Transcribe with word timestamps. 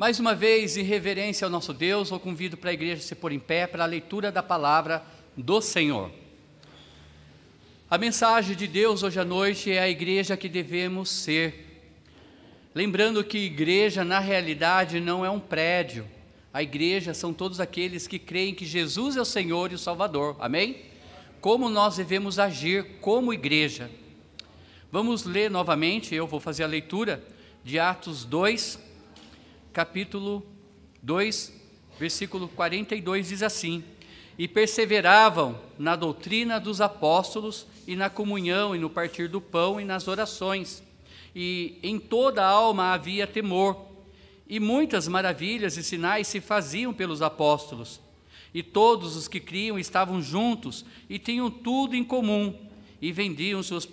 Mais 0.00 0.18
uma 0.18 0.34
vez, 0.34 0.78
em 0.78 0.82
reverência 0.82 1.44
ao 1.44 1.50
nosso 1.50 1.74
Deus, 1.74 2.10
eu 2.10 2.18
convido 2.18 2.56
para 2.56 2.70
a 2.70 2.72
igreja 2.72 3.02
se 3.02 3.14
pôr 3.14 3.32
em 3.32 3.38
pé 3.38 3.66
para 3.66 3.84
a 3.84 3.86
leitura 3.86 4.32
da 4.32 4.42
palavra 4.42 5.04
do 5.36 5.60
Senhor. 5.60 6.10
A 7.90 7.98
mensagem 7.98 8.56
de 8.56 8.66
Deus 8.66 9.02
hoje 9.02 9.20
à 9.20 9.26
noite 9.26 9.70
é 9.70 9.78
a 9.78 9.90
igreja 9.90 10.38
que 10.38 10.48
devemos 10.48 11.10
ser. 11.10 11.84
Lembrando 12.74 13.22
que 13.22 13.36
igreja, 13.36 14.02
na 14.02 14.18
realidade, 14.20 15.00
não 15.00 15.22
é 15.22 15.28
um 15.28 15.38
prédio. 15.38 16.08
A 16.50 16.62
igreja 16.62 17.12
são 17.12 17.34
todos 17.34 17.60
aqueles 17.60 18.06
que 18.06 18.18
creem 18.18 18.54
que 18.54 18.64
Jesus 18.64 19.18
é 19.18 19.20
o 19.20 19.24
Senhor 19.26 19.70
e 19.70 19.74
o 19.74 19.78
Salvador. 19.78 20.34
Amém? 20.40 20.78
Como 21.42 21.68
nós 21.68 21.98
devemos 21.98 22.38
agir 22.38 22.86
como 23.02 23.34
igreja. 23.34 23.90
Vamos 24.90 25.24
ler 25.24 25.50
novamente, 25.50 26.14
eu 26.14 26.26
vou 26.26 26.40
fazer 26.40 26.64
a 26.64 26.68
leitura 26.68 27.22
de 27.62 27.78
Atos 27.78 28.24
2, 28.24 28.88
capítulo 29.80 30.44
2, 31.02 31.54
versículo 31.98 32.48
42 32.48 33.30
diz 33.30 33.42
assim: 33.42 33.82
E 34.38 34.46
perseveravam 34.46 35.58
na 35.78 35.96
doutrina 35.96 36.60
dos 36.60 36.82
apóstolos 36.82 37.66
e 37.86 37.96
na 37.96 38.10
comunhão 38.10 38.76
e 38.76 38.78
no 38.78 38.90
partir 38.90 39.26
do 39.26 39.40
pão 39.40 39.80
e 39.80 39.84
nas 39.86 40.06
orações. 40.06 40.82
E 41.34 41.78
em 41.82 41.98
toda 41.98 42.44
a 42.44 42.48
alma 42.48 42.92
havia 42.92 43.26
temor. 43.26 43.86
E 44.46 44.60
muitas 44.60 45.08
maravilhas 45.08 45.78
e 45.78 45.82
sinais 45.82 46.28
se 46.28 46.42
faziam 46.42 46.92
pelos 46.92 47.22
apóstolos. 47.22 48.02
E 48.52 48.62
todos 48.62 49.16
os 49.16 49.28
que 49.28 49.40
criam 49.40 49.78
estavam 49.78 50.20
juntos 50.20 50.84
e 51.08 51.18
tinham 51.18 51.50
tudo 51.50 51.96
em 51.96 52.04
comum 52.04 52.54
e 53.00 53.12
vendiam 53.12 53.62
suas 53.62 53.88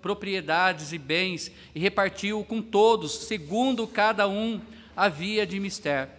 propriedades 0.00 0.94
e 0.94 0.98
bens 0.98 1.52
e 1.74 1.78
repartiam 1.78 2.42
com 2.42 2.62
todos, 2.62 3.12
segundo 3.12 3.86
cada 3.86 4.26
um 4.26 4.62
havia 4.96 5.46
de 5.46 5.60
mistério. 5.60 6.12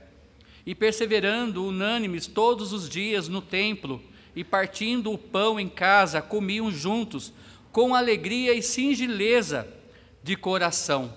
E 0.65 0.75
perseverando 0.75 1.65
unânimes 1.65 2.27
todos 2.27 2.71
os 2.71 2.87
dias 2.87 3.27
no 3.27 3.41
templo, 3.41 4.01
e 4.35 4.43
partindo 4.43 5.11
o 5.11 5.17
pão 5.17 5.59
em 5.59 5.67
casa, 5.67 6.21
comiam 6.21 6.71
juntos, 6.71 7.33
com 7.71 7.95
alegria 7.95 8.53
e 8.53 8.61
singeleza 8.61 9.67
de 10.21 10.35
coração, 10.35 11.13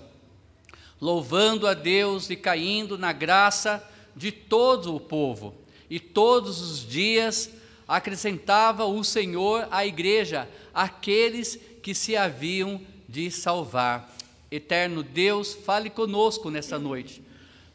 louvando 0.99 1.67
a 1.67 1.73
Deus 1.73 2.29
e 2.29 2.35
caindo 2.35 2.97
na 2.97 3.11
graça 3.11 3.87
de 4.15 4.31
todo 4.31 4.95
o 4.95 4.99
povo. 4.99 5.53
E 5.89 5.99
todos 5.99 6.61
os 6.61 6.87
dias 6.87 7.51
acrescentava 7.87 8.85
o 8.85 9.03
Senhor 9.03 9.67
à 9.69 9.85
igreja 9.85 10.49
aqueles 10.73 11.59
que 11.83 11.93
se 11.93 12.15
haviam 12.15 12.81
de 13.07 13.29
salvar. 13.29 14.15
Eterno 14.49 15.03
Deus, 15.03 15.53
fale 15.53 15.89
conosco 15.89 16.49
nesta 16.49 16.79
noite 16.79 17.21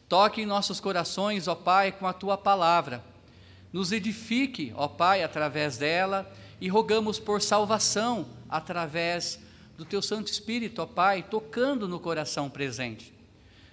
Toque 0.09 0.41
em 0.41 0.45
nossos 0.45 0.79
corações, 0.79 1.49
ó 1.49 1.55
Pai, 1.55 1.91
com 1.91 2.07
a 2.07 2.13
tua 2.13 2.37
palavra. 2.37 3.03
Nos 3.73 3.91
edifique, 3.91 4.71
ó 4.75 4.87
Pai, 4.87 5.21
através 5.21 5.77
dela 5.77 6.31
e 6.61 6.69
rogamos 6.69 7.19
por 7.19 7.41
salvação 7.41 8.25
através 8.47 9.37
do 9.77 9.83
teu 9.83 10.01
Santo 10.01 10.31
Espírito, 10.31 10.81
ó 10.81 10.85
Pai, 10.85 11.23
tocando 11.29 11.89
no 11.89 11.99
coração 11.99 12.49
presente. 12.49 13.13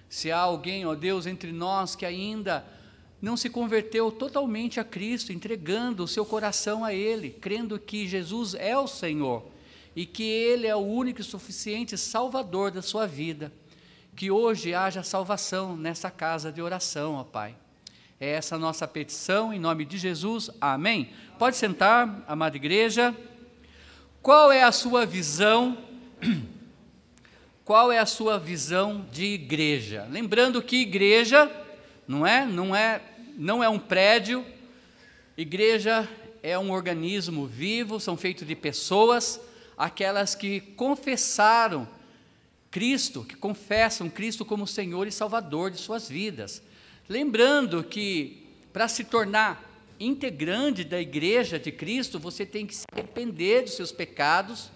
Se 0.09 0.29
há 0.29 0.39
alguém, 0.39 0.85
ó 0.85 0.93
Deus, 0.93 1.25
entre 1.25 1.53
nós 1.53 1.95
que 1.95 2.05
ainda 2.05 2.65
não 3.21 3.37
se 3.37 3.49
converteu 3.49 4.11
totalmente 4.11 4.77
a 4.77 4.83
Cristo, 4.83 5.31
entregando 5.31 6.03
o 6.03 6.07
seu 6.07 6.25
coração 6.25 6.83
a 6.83 6.93
Ele, 6.93 7.29
crendo 7.29 7.79
que 7.79 8.05
Jesus 8.05 8.53
é 8.55 8.77
o 8.77 8.87
Senhor 8.87 9.45
e 9.95 10.05
que 10.05 10.23
Ele 10.23 10.67
é 10.67 10.75
o 10.75 10.79
único 10.79 11.21
e 11.21 11.23
suficiente 11.23 11.97
Salvador 11.97 12.71
da 12.71 12.81
sua 12.81 13.07
vida 13.07 13.53
que 14.15 14.31
hoje 14.31 14.73
haja 14.73 15.03
salvação 15.03 15.75
nessa 15.75 16.09
casa 16.09 16.51
de 16.51 16.61
oração, 16.61 17.15
ó 17.15 17.23
Pai. 17.23 17.55
É 18.17 18.29
essa 18.29 18.57
nossa 18.57 18.87
petição, 18.87 19.53
em 19.53 19.59
nome 19.59 19.83
de 19.83 19.97
Jesus, 19.97 20.49
amém. 20.61 21.09
Pode 21.37 21.57
sentar, 21.57 22.23
amada 22.25 22.55
igreja. 22.55 23.13
Qual 24.21 24.53
é 24.53 24.63
a 24.63 24.71
sua 24.71 25.05
visão? 25.05 25.77
Qual 27.65 27.91
é 27.91 27.99
a 27.99 28.05
sua 28.05 28.39
visão 28.39 29.05
de 29.11 29.25
igreja? 29.33 30.07
Lembrando 30.09 30.61
que 30.61 30.77
igreja 30.77 31.51
não 32.07 32.25
é, 32.25 32.45
não 32.45 32.73
é, 32.73 33.01
não 33.37 33.61
é 33.61 33.67
um 33.67 33.79
prédio. 33.79 34.45
Igreja 35.35 36.07
é 36.41 36.57
um 36.57 36.71
organismo 36.71 37.45
vivo, 37.45 37.99
são 37.99 38.15
feitos 38.15 38.47
de 38.47 38.55
pessoas, 38.55 39.41
aquelas 39.77 40.35
que 40.35 40.61
confessaram 40.61 41.85
Cristo, 42.75 43.23
que 43.23 43.37
confessam 43.37 44.09
Cristo 44.09 44.43
como 44.43 44.67
Senhor 44.67 45.07
e 45.07 45.11
Salvador 45.11 45.71
de 45.71 45.77
suas 45.77 46.09
vidas. 46.09 46.61
Lembrando 47.07 47.81
que 47.85 48.49
para 48.73 48.89
se 48.89 49.05
tornar 49.05 49.63
integrante 49.97 50.83
da 50.83 50.99
igreja 50.99 51.57
de 51.57 51.71
Cristo, 51.71 52.19
você 52.19 52.45
tem 52.45 52.67
que 52.67 52.75
se 52.75 52.83
arrepender 52.91 53.63
dos 53.63 53.75
seus 53.75 53.93
pecados 53.93 54.69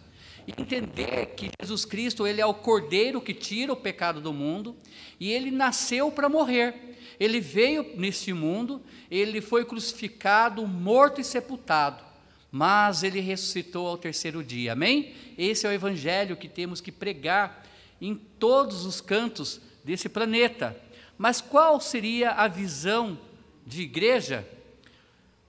e 0.47 0.53
entender 0.57 1.33
que 1.35 1.49
Jesus 1.59 1.83
Cristo, 1.83 2.25
ele 2.25 2.39
é 2.39 2.45
o 2.45 2.53
cordeiro 2.53 3.19
que 3.19 3.33
tira 3.33 3.73
o 3.73 3.75
pecado 3.75 4.21
do 4.21 4.31
mundo 4.31 4.77
e 5.19 5.33
ele 5.33 5.51
nasceu 5.51 6.09
para 6.09 6.29
morrer. 6.29 6.95
Ele 7.19 7.41
veio 7.41 7.85
neste 7.97 8.31
mundo, 8.31 8.81
ele 9.11 9.41
foi 9.41 9.65
crucificado, 9.65 10.65
morto 10.65 11.19
e 11.19 11.23
sepultado, 11.25 12.01
mas 12.49 13.03
ele 13.03 13.19
ressuscitou 13.19 13.87
ao 13.87 13.97
terceiro 13.97 14.41
dia. 14.41 14.71
Amém? 14.71 15.13
Esse 15.37 15.67
é 15.67 15.69
o 15.69 15.73
evangelho 15.73 16.37
que 16.37 16.47
temos 16.47 16.79
que 16.79 16.93
pregar 16.93 17.67
em 18.01 18.15
todos 18.15 18.85
os 18.85 19.01
cantos 19.01 19.61
desse 19.83 20.07
planeta. 20.07 20.79
Mas 21.17 21.41
qual 21.41 21.79
seria 21.79 22.31
a 22.31 22.47
visão 22.47 23.17
de 23.65 23.81
igreja? 23.81 24.47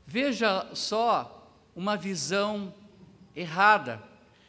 Veja 0.06 0.66
só 0.74 1.48
uma 1.74 1.96
visão 1.96 2.74
errada. 3.34 4.02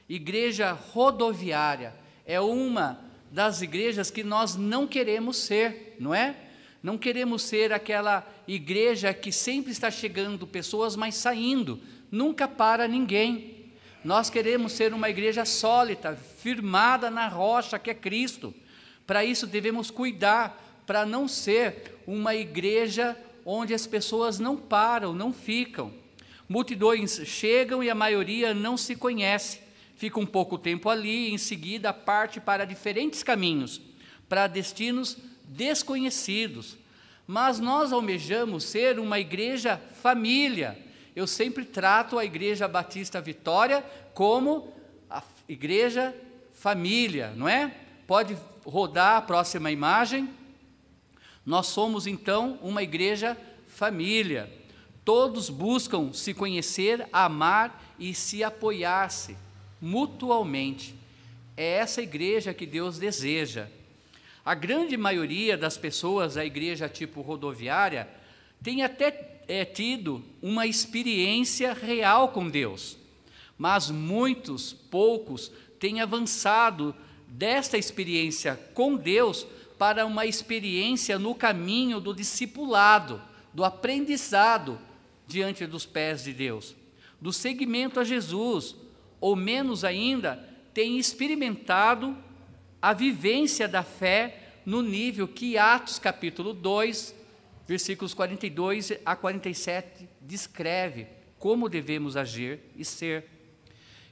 Igreja 0.10 0.72
rodoviária 0.72 1.94
é 2.26 2.42
uma 2.42 3.00
das 3.32 3.62
igrejas 3.62 4.12
que 4.12 4.24
nós 4.24 4.56
não 4.56 4.86
queremos 4.86 5.38
ser, 5.38 5.96
não 6.00 6.14
é? 6.14 6.36
Não 6.84 6.98
queremos 6.98 7.44
ser 7.44 7.72
aquela 7.72 8.28
igreja 8.48 9.14
que 9.14 9.32
sempre 9.32 9.72
está 9.72 9.92
chegando 9.92 10.48
pessoas, 10.48 10.96
mas 10.96 11.16
saindo, 11.16 11.80
nunca 12.12 12.48
para 12.48 12.88
ninguém. 12.88 13.61
Nós 14.04 14.32
queremos 14.32 14.72
ser 14.72 14.94
uma 14.94 15.10
igreja 15.10 15.46
sólida, 15.46 16.18
firmada 16.40 17.12
na 17.12 17.28
rocha 17.28 17.78
que 17.78 17.92
é 17.92 17.94
Cristo. 17.94 18.54
Para 19.06 19.24
isso 19.24 19.46
devemos 19.46 19.92
cuidar, 19.92 20.84
para 20.88 21.06
não 21.06 21.28
ser 21.28 22.00
uma 22.08 22.34
igreja 22.34 23.16
onde 23.46 23.74
as 23.74 23.86
pessoas 23.86 24.40
não 24.40 24.58
param, 24.58 25.14
não 25.14 25.32
ficam. 25.32 25.94
Multidões 26.50 27.22
chegam 27.26 27.84
e 27.84 27.90
a 27.90 27.96
maioria 27.96 28.54
não 28.54 28.76
se 28.76 28.96
conhece. 28.96 29.60
Fica 29.96 30.20
um 30.20 30.26
pouco 30.26 30.58
tempo 30.58 30.90
ali, 30.90 31.30
e 31.30 31.34
em 31.34 31.38
seguida 31.38 31.94
parte 31.94 32.40
para 32.42 32.66
diferentes 32.66 33.22
caminhos, 33.22 33.80
para 34.28 34.48
destinos 34.48 35.16
desconhecidos. 35.46 36.76
Mas 37.28 37.60
nós 37.60 37.94
almejamos 37.94 38.64
ser 38.64 38.98
uma 38.98 39.20
igreja 39.20 39.80
família, 40.02 40.78
eu 41.16 41.28
sempre 41.28 41.66
trato 41.66 42.18
a 42.18 42.26
Igreja 42.26 42.68
Batista 42.68 43.20
Vitória 43.20 43.84
como 44.14 44.74
a 45.10 45.22
igreja 45.48 46.16
família, 46.54 47.34
não 47.36 47.48
é? 47.48 47.76
Pode 48.08 48.38
rodar 48.66 49.18
a 49.18 49.22
próxima 49.22 49.72
imagem. 49.72 50.30
Nós 51.46 51.68
somos 51.68 52.08
então 52.08 52.58
uma 52.62 52.84
igreja 52.84 53.38
família. 53.68 54.50
Todos 55.04 55.50
buscam 55.50 56.14
se 56.14 56.34
conhecer, 56.34 57.08
amar 57.12 57.94
e 57.98 58.14
se 58.14 58.44
apoiar-se 58.44 59.36
mutualmente. 59.82 60.96
É 61.58 61.78
essa 61.78 62.02
igreja 62.02 62.54
que 62.54 62.66
Deus 62.66 62.98
deseja. 62.98 63.68
A 64.46 64.56
grande 64.56 64.96
maioria 64.96 65.58
das 65.58 65.78
pessoas 65.78 66.36
da 66.36 66.46
igreja 66.46 66.88
tipo 66.88 67.22
rodoviária 67.22 68.08
tem 68.64 68.84
até 68.84 69.31
é, 69.52 69.66
tido 69.66 70.24
uma 70.42 70.66
experiência 70.66 71.74
real 71.74 72.30
com 72.30 72.48
Deus, 72.48 72.98
mas 73.58 73.92
muitos, 73.92 74.72
poucos, 74.72 75.52
têm 75.78 76.00
avançado 76.00 76.96
desta 77.28 77.78
experiência 77.78 78.56
com 78.74 78.96
Deus 78.96 79.46
para 79.78 80.06
uma 80.06 80.26
experiência 80.26 81.20
no 81.20 81.36
caminho 81.36 82.00
do 82.00 82.14
discipulado, 82.14 83.22
do 83.54 83.66
aprendizado 83.66 84.80
diante 85.28 85.68
dos 85.68 85.86
pés 85.86 86.24
de 86.24 86.32
Deus, 86.32 86.74
do 87.20 87.34
seguimento 87.34 88.00
a 88.00 88.06
Jesus, 88.06 88.74
ou 89.20 89.36
menos 89.36 89.84
ainda, 89.84 90.38
têm 90.74 90.98
experimentado 90.98 92.18
a 92.82 92.94
vivência 92.94 93.68
da 93.68 93.84
fé 93.84 94.62
no 94.66 94.82
nível 94.82 95.28
que 95.28 95.58
Atos 95.58 96.00
capítulo 96.00 96.54
2 96.54 97.20
versículos 97.72 98.14
42 98.14 98.94
a 99.06 99.16
47 99.16 100.08
descreve 100.22 101.08
como 101.40 101.68
devemos 101.68 102.16
agir 102.16 102.60
e 102.78 102.86
ser. 102.86 103.26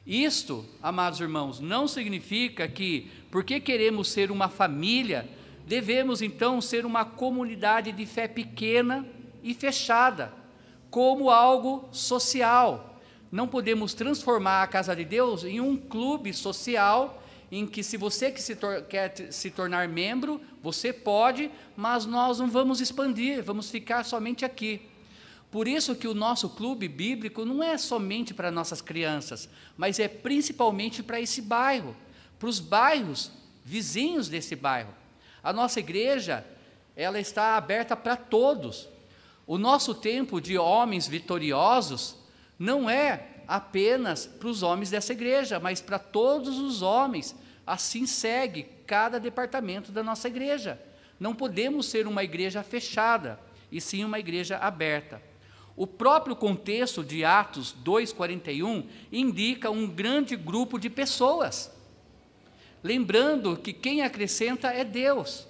Isto, 0.06 0.66
amados 0.82 1.20
irmãos, 1.20 1.60
não 1.60 1.88
significa 1.88 2.68
que, 2.68 3.12
porque 3.30 3.60
queremos 3.60 4.10
ser 4.10 4.32
uma 4.32 4.50
família, 4.50 5.30
Devemos 5.70 6.24
então 6.24 6.60
ser 6.60 6.84
uma 6.84 7.06
comunidade 7.06 7.92
de 7.92 8.04
fé 8.04 8.28
pequena 8.28 9.06
e 9.44 9.54
fechada, 9.54 10.34
como 10.90 11.30
algo 11.30 11.88
social. 11.92 13.00
Não 13.32 13.48
podemos 13.48 13.94
transformar 13.94 14.64
a 14.64 14.68
casa 14.68 14.96
de 14.96 15.06
Deus 15.06 15.44
em 15.44 15.62
um 15.62 15.78
clube 15.78 16.34
social 16.34 17.19
em 17.52 17.66
que 17.66 17.84
se 17.84 17.98
você 17.98 18.32
que 18.32 18.42
se 18.42 18.58
quer 18.88 19.32
se 19.32 19.50
tornar 19.50 19.88
membro, 19.88 20.40
você 20.62 20.94
pode, 20.94 21.50
mas 21.76 22.06
nós 22.06 22.40
não 22.40 22.50
vamos 22.50 22.80
expandir, 22.80 23.44
vamos 23.44 23.72
ficar 23.72 24.04
somente 24.04 24.46
aqui. 24.46 24.82
Por 25.52 25.68
isso 25.68 25.96
que 25.96 26.08
o 26.08 26.14
nosso 26.14 26.50
clube 26.50 26.88
bíblico 26.88 27.44
não 27.44 27.64
é 27.64 27.78
somente 27.78 28.34
para 28.34 28.52
nossas 28.52 28.82
crianças, 28.82 29.50
mas 29.76 30.00
é 30.00 30.08
principalmente 30.08 31.02
para 31.02 31.20
esse 31.20 31.42
bairro, 31.42 31.96
para 32.38 32.50
os 32.50 32.60
bairros 32.60 33.32
vizinhos 33.66 34.30
desse 34.30 34.56
bairro. 34.56 34.94
A 35.44 35.52
nossa 35.52 35.80
igreja, 35.80 36.46
ela 36.96 37.20
está 37.20 37.58
aberta 37.58 37.96
para 37.96 38.16
todos. 38.16 38.88
O 39.48 39.58
nosso 39.58 39.96
tempo 39.96 40.40
de 40.40 40.56
homens 40.58 41.08
vitoriosos 41.08 42.16
não 42.60 42.88
é 42.88 43.29
apenas 43.50 44.26
para 44.26 44.48
os 44.48 44.62
homens 44.62 44.92
dessa 44.92 45.14
igreja, 45.14 45.60
mas 45.60 45.82
para 45.82 45.98
todos 45.98 46.60
os 46.60 46.82
homens. 46.82 47.36
Assim 47.66 48.06
segue 48.06 48.68
cada 48.86 49.20
departamento 49.20 49.92
da 49.92 50.04
nossa 50.04 50.28
igreja. 50.28 50.80
Não 51.20 51.36
podemos 51.36 51.88
ser 51.88 52.08
uma 52.08 52.24
igreja 52.24 52.64
fechada, 52.64 53.40
e 53.72 53.82
sim 53.82 54.06
uma 54.06 54.20
igreja 54.20 54.58
aberta. 54.58 55.22
O 55.76 55.86
próprio 55.86 56.36
contexto 56.36 57.04
de 57.04 57.26
Atos 57.26 57.76
2,41 57.84 58.86
indica 59.12 59.70
um 59.70 59.88
grande 59.88 60.36
grupo 60.36 60.80
de 60.80 60.90
pessoas 60.90 61.72
lembrando 62.84 63.58
que 63.58 63.74
quem 63.74 64.02
acrescenta 64.02 64.70
é 64.70 64.84
Deus. 64.84 65.48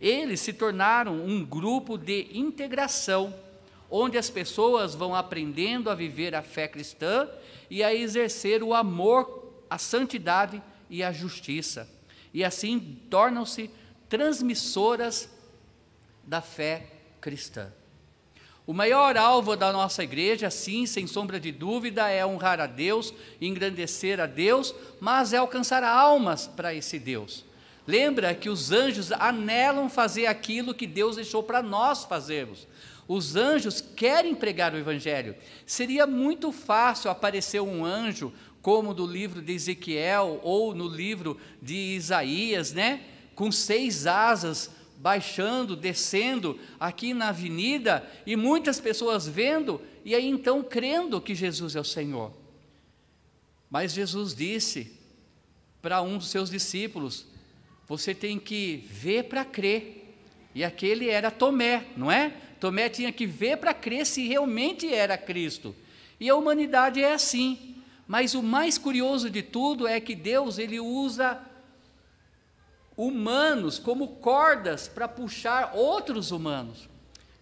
Eles 0.00 0.40
se 0.40 0.52
tornaram 0.52 1.14
um 1.24 1.44
grupo 1.44 1.96
de 1.96 2.28
integração, 2.32 3.34
onde 3.94 4.16
as 4.16 4.30
pessoas 4.30 4.94
vão 4.94 5.14
aprendendo 5.14 5.90
a 5.90 5.94
viver 5.94 6.34
a 6.34 6.40
fé 6.40 6.66
cristã 6.66 7.28
e 7.68 7.84
a 7.84 7.94
exercer 7.94 8.62
o 8.62 8.72
amor, 8.72 9.52
a 9.68 9.76
santidade 9.76 10.62
e 10.88 11.02
a 11.02 11.12
justiça. 11.12 11.86
E 12.32 12.42
assim 12.42 12.98
tornam-se 13.10 13.70
transmissoras 14.08 15.28
da 16.24 16.40
fé 16.40 16.86
cristã. 17.20 17.70
O 18.66 18.72
maior 18.72 19.14
alvo 19.18 19.56
da 19.56 19.70
nossa 19.70 20.02
igreja, 20.02 20.48
sim, 20.48 20.86
sem 20.86 21.06
sombra 21.06 21.38
de 21.38 21.52
dúvida, 21.52 22.08
é 22.08 22.24
honrar 22.24 22.60
a 22.60 22.66
Deus, 22.66 23.12
engrandecer 23.40 24.20
a 24.20 24.26
Deus, 24.26 24.74
mas 25.00 25.34
é 25.34 25.36
alcançar 25.36 25.84
almas 25.84 26.46
para 26.46 26.72
esse 26.72 26.98
Deus. 26.98 27.44
Lembra 27.86 28.34
que 28.34 28.48
os 28.48 28.70
anjos 28.70 29.12
anelam 29.12 29.90
fazer 29.90 30.26
aquilo 30.26 30.72
que 30.72 30.86
Deus 30.86 31.16
deixou 31.16 31.42
para 31.42 31.62
nós 31.62 32.04
fazermos. 32.04 32.66
Os 33.06 33.36
anjos 33.36 33.80
querem 33.80 34.34
pregar 34.34 34.72
o 34.72 34.78
Evangelho. 34.78 35.34
Seria 35.66 36.06
muito 36.06 36.52
fácil 36.52 37.10
aparecer 37.10 37.60
um 37.60 37.84
anjo, 37.84 38.32
como 38.60 38.94
do 38.94 39.06
livro 39.06 39.42
de 39.42 39.52
Ezequiel 39.52 40.40
ou 40.42 40.74
no 40.74 40.86
livro 40.86 41.38
de 41.60 41.74
Isaías, 41.74 42.72
né? 42.72 43.04
Com 43.34 43.50
seis 43.50 44.06
asas 44.06 44.70
baixando, 44.96 45.74
descendo 45.74 46.58
aqui 46.78 47.12
na 47.12 47.30
avenida 47.30 48.08
e 48.24 48.36
muitas 48.36 48.80
pessoas 48.80 49.26
vendo 49.26 49.80
e 50.04 50.14
aí 50.14 50.28
então 50.28 50.62
crendo 50.62 51.20
que 51.20 51.34
Jesus 51.34 51.74
é 51.74 51.80
o 51.80 51.84
Senhor. 51.84 52.32
Mas 53.68 53.92
Jesus 53.92 54.34
disse 54.34 54.92
para 55.80 56.00
um 56.02 56.18
dos 56.18 56.28
seus 56.28 56.48
discípulos: 56.48 57.26
você 57.88 58.14
tem 58.14 58.38
que 58.38 58.84
ver 58.88 59.24
para 59.24 59.44
crer. 59.44 59.98
E 60.54 60.62
aquele 60.62 61.08
era 61.08 61.30
Tomé, 61.30 61.86
não 61.96 62.12
é? 62.12 62.34
Tomé 62.62 62.88
tinha 62.88 63.10
que 63.10 63.26
ver 63.26 63.56
para 63.56 63.74
crer 63.74 64.06
se 64.06 64.24
realmente 64.24 64.94
era 64.94 65.18
Cristo. 65.18 65.74
E 66.20 66.30
a 66.30 66.36
humanidade 66.36 67.02
é 67.02 67.12
assim. 67.12 67.74
Mas 68.06 68.34
o 68.34 68.42
mais 68.42 68.78
curioso 68.78 69.28
de 69.28 69.42
tudo 69.42 69.88
é 69.88 69.98
que 69.98 70.14
Deus 70.14 70.58
ele 70.58 70.78
usa 70.78 71.40
humanos 72.96 73.80
como 73.80 74.06
cordas 74.06 74.86
para 74.86 75.08
puxar 75.08 75.72
outros 75.74 76.30
humanos. 76.30 76.88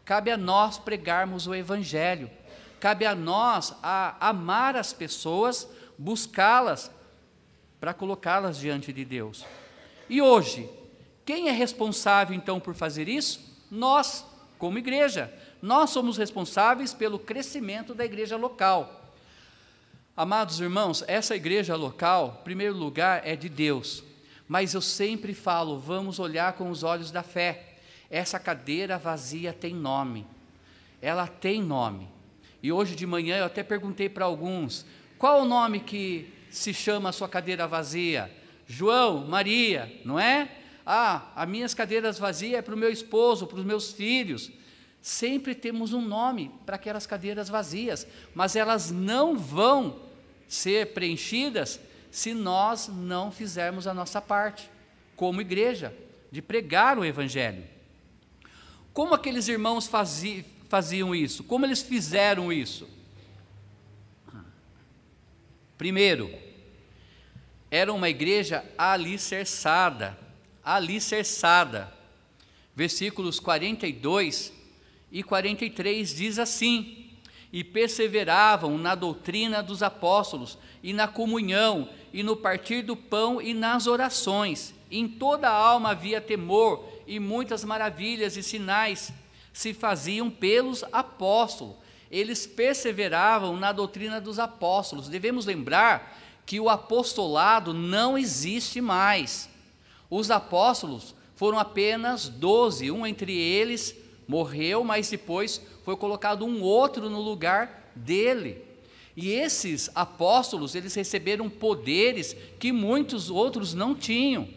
Cabe 0.06 0.30
a 0.30 0.38
nós 0.38 0.78
pregarmos 0.78 1.46
o 1.46 1.54
Evangelho, 1.54 2.30
cabe 2.80 3.04
a 3.04 3.14
nós 3.14 3.74
a 3.82 4.26
amar 4.26 4.74
as 4.74 4.94
pessoas, 4.94 5.68
buscá-las 5.98 6.90
para 7.78 7.92
colocá-las 7.92 8.56
diante 8.56 8.90
de 8.90 9.04
Deus. 9.04 9.44
E 10.08 10.22
hoje, 10.22 10.66
quem 11.26 11.50
é 11.50 11.52
responsável 11.52 12.34
então 12.34 12.58
por 12.58 12.74
fazer 12.74 13.06
isso? 13.06 13.38
Nós, 13.70 14.24
como 14.60 14.78
igreja. 14.78 15.32
Nós 15.60 15.90
somos 15.90 16.18
responsáveis 16.18 16.92
pelo 16.92 17.18
crescimento 17.18 17.94
da 17.94 18.04
igreja 18.04 18.36
local. 18.36 19.10
Amados 20.14 20.60
irmãos, 20.60 21.02
essa 21.08 21.34
igreja 21.34 21.74
local, 21.74 22.36
em 22.40 22.44
primeiro 22.44 22.76
lugar, 22.76 23.26
é 23.26 23.34
de 23.34 23.48
Deus. 23.48 24.04
Mas 24.46 24.74
eu 24.74 24.82
sempre 24.82 25.32
falo, 25.32 25.78
vamos 25.78 26.18
olhar 26.18 26.52
com 26.52 26.70
os 26.70 26.82
olhos 26.82 27.10
da 27.10 27.22
fé. 27.22 27.78
Essa 28.10 28.38
cadeira 28.38 28.98
vazia 28.98 29.52
tem 29.52 29.74
nome. 29.74 30.26
Ela 31.00 31.26
tem 31.26 31.62
nome. 31.62 32.06
E 32.62 32.70
hoje 32.70 32.94
de 32.94 33.06
manhã 33.06 33.38
eu 33.38 33.46
até 33.46 33.62
perguntei 33.62 34.10
para 34.10 34.26
alguns: 34.26 34.84
qual 35.16 35.40
o 35.40 35.46
nome 35.46 35.80
que 35.80 36.30
se 36.50 36.74
chama 36.74 37.08
a 37.08 37.12
sua 37.12 37.28
cadeira 37.28 37.66
vazia? 37.66 38.30
João, 38.66 39.26
Maria, 39.26 39.90
não 40.04 40.20
é? 40.20 40.59
Ah, 40.92 41.30
as 41.36 41.48
minhas 41.48 41.72
cadeiras 41.72 42.18
vazias 42.18 42.58
é 42.58 42.62
para 42.62 42.74
o 42.74 42.76
meu 42.76 42.90
esposo, 42.90 43.46
para 43.46 43.60
os 43.60 43.64
meus 43.64 43.92
filhos. 43.92 44.50
Sempre 45.00 45.54
temos 45.54 45.92
um 45.92 46.00
nome 46.02 46.50
para 46.66 46.74
aquelas 46.74 47.06
cadeiras 47.06 47.48
vazias, 47.48 48.04
mas 48.34 48.56
elas 48.56 48.90
não 48.90 49.38
vão 49.38 50.00
ser 50.48 50.92
preenchidas 50.92 51.78
se 52.10 52.34
nós 52.34 52.88
não 52.88 53.30
fizermos 53.30 53.86
a 53.86 53.94
nossa 53.94 54.20
parte, 54.20 54.68
como 55.14 55.40
igreja, 55.40 55.94
de 56.28 56.42
pregar 56.42 56.98
o 56.98 57.04
Evangelho. 57.04 57.62
Como 58.92 59.14
aqueles 59.14 59.46
irmãos 59.46 59.86
faziam, 59.86 61.14
isso? 61.14 61.44
Como 61.44 61.64
eles 61.64 61.82
fizeram 61.82 62.52
isso? 62.52 62.88
Primeiro, 65.78 66.36
era 67.70 67.92
uma 67.92 68.08
igreja 68.08 68.64
alicerçada, 68.76 70.18
alicerçada. 70.74 71.92
Versículos 72.74 73.40
42 73.40 74.52
e 75.10 75.22
43 75.22 76.14
diz 76.14 76.38
assim: 76.38 77.10
E 77.52 77.64
perseveravam 77.64 78.78
na 78.78 78.94
doutrina 78.94 79.62
dos 79.62 79.82
apóstolos, 79.82 80.56
e 80.82 80.92
na 80.92 81.08
comunhão, 81.08 81.88
e 82.12 82.22
no 82.22 82.36
partir 82.36 82.82
do 82.82 82.96
pão 82.96 83.40
e 83.40 83.52
nas 83.52 83.86
orações. 83.86 84.74
Em 84.90 85.06
toda 85.06 85.48
a 85.48 85.54
alma 85.54 85.90
havia 85.90 86.20
temor, 86.20 86.88
e 87.06 87.18
muitas 87.18 87.64
maravilhas 87.64 88.36
e 88.36 88.42
sinais 88.42 89.12
se 89.52 89.74
faziam 89.74 90.30
pelos 90.30 90.84
apóstolos. 90.92 91.76
Eles 92.10 92.46
perseveravam 92.46 93.56
na 93.56 93.72
doutrina 93.72 94.20
dos 94.20 94.38
apóstolos. 94.38 95.08
Devemos 95.08 95.44
lembrar 95.44 96.18
que 96.46 96.58
o 96.58 96.68
apostolado 96.68 97.74
não 97.74 98.16
existe 98.16 98.80
mais. 98.80 99.49
Os 100.10 100.30
apóstolos 100.30 101.14
foram 101.36 101.58
apenas 101.58 102.28
doze, 102.28 102.90
um 102.90 103.06
entre 103.06 103.32
eles 103.32 103.96
morreu, 104.26 104.84
mas 104.84 105.08
depois 105.08 105.60
foi 105.84 105.96
colocado 105.96 106.44
um 106.44 106.62
outro 106.62 107.08
no 107.08 107.20
lugar 107.20 107.92
dele. 107.96 108.62
E 109.16 109.30
esses 109.30 109.90
apóstolos, 109.94 110.74
eles 110.74 110.94
receberam 110.94 111.50
poderes 111.50 112.36
que 112.58 112.72
muitos 112.72 113.28
outros 113.28 113.74
não 113.74 113.94
tinham, 113.94 114.48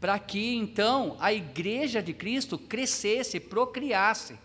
para 0.00 0.18
que 0.18 0.54
então 0.54 1.16
a 1.18 1.32
igreja 1.32 2.02
de 2.02 2.12
Cristo 2.12 2.58
crescesse, 2.58 3.40
procriasse. 3.40 4.38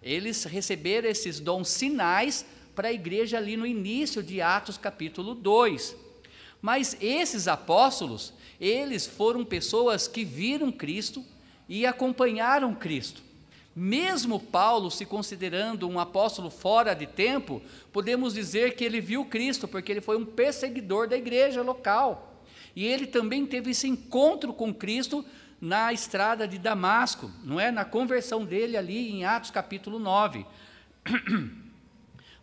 Eles 0.00 0.44
receberam 0.44 1.08
esses 1.08 1.40
dons 1.40 1.68
sinais 1.68 2.46
para 2.74 2.88
a 2.88 2.92
igreja 2.92 3.38
ali 3.38 3.56
no 3.56 3.66
início 3.66 4.22
de 4.22 4.40
Atos 4.40 4.78
capítulo 4.78 5.34
2. 5.34 5.96
Mas 6.60 6.96
esses 7.00 7.48
apóstolos, 7.48 8.32
eles 8.62 9.08
foram 9.08 9.44
pessoas 9.44 10.06
que 10.06 10.24
viram 10.24 10.70
Cristo 10.70 11.24
e 11.68 11.84
acompanharam 11.84 12.72
Cristo. 12.76 13.20
Mesmo 13.74 14.38
Paulo 14.38 14.88
se 14.88 15.04
considerando 15.04 15.88
um 15.88 15.98
apóstolo 15.98 16.48
fora 16.48 16.94
de 16.94 17.06
tempo, 17.06 17.60
podemos 17.92 18.34
dizer 18.34 18.76
que 18.76 18.84
ele 18.84 19.00
viu 19.00 19.24
Cristo, 19.24 19.66
porque 19.66 19.90
ele 19.90 20.00
foi 20.00 20.16
um 20.16 20.24
perseguidor 20.24 21.08
da 21.08 21.16
igreja 21.16 21.60
local. 21.60 22.44
E 22.76 22.86
ele 22.86 23.06
também 23.06 23.44
teve 23.46 23.72
esse 23.72 23.88
encontro 23.88 24.52
com 24.52 24.72
Cristo 24.72 25.24
na 25.60 25.92
estrada 25.92 26.46
de 26.46 26.56
Damasco, 26.56 27.32
não 27.42 27.58
é? 27.58 27.72
Na 27.72 27.84
conversão 27.84 28.44
dele 28.44 28.76
ali 28.76 29.10
em 29.10 29.24
Atos 29.24 29.50
capítulo 29.50 29.98
9. 29.98 30.46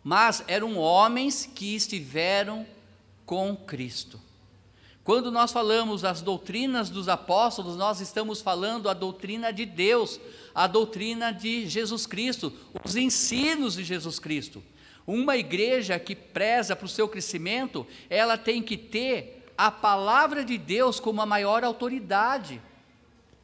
Mas 0.04 0.44
eram 0.46 0.76
homens 0.76 1.48
que 1.54 1.74
estiveram 1.74 2.66
com 3.24 3.56
Cristo. 3.56 4.20
Quando 5.02 5.30
nós 5.30 5.50
falamos 5.50 6.04
as 6.04 6.20
doutrinas 6.20 6.90
dos 6.90 7.08
apóstolos, 7.08 7.76
nós 7.76 8.00
estamos 8.00 8.40
falando 8.40 8.88
a 8.88 8.94
doutrina 8.94 9.50
de 9.50 9.64
Deus, 9.64 10.20
a 10.54 10.66
doutrina 10.66 11.32
de 11.32 11.66
Jesus 11.66 12.06
Cristo, 12.06 12.52
os 12.84 12.96
ensinos 12.96 13.74
de 13.74 13.84
Jesus 13.84 14.18
Cristo. 14.18 14.62
Uma 15.06 15.36
igreja 15.36 15.98
que 15.98 16.14
preza 16.14 16.76
para 16.76 16.84
o 16.84 16.88
seu 16.88 17.08
crescimento, 17.08 17.86
ela 18.10 18.36
tem 18.36 18.62
que 18.62 18.76
ter 18.76 19.46
a 19.56 19.70
palavra 19.70 20.44
de 20.44 20.58
Deus 20.58 21.00
como 21.00 21.22
a 21.22 21.26
maior 21.26 21.64
autoridade 21.64 22.60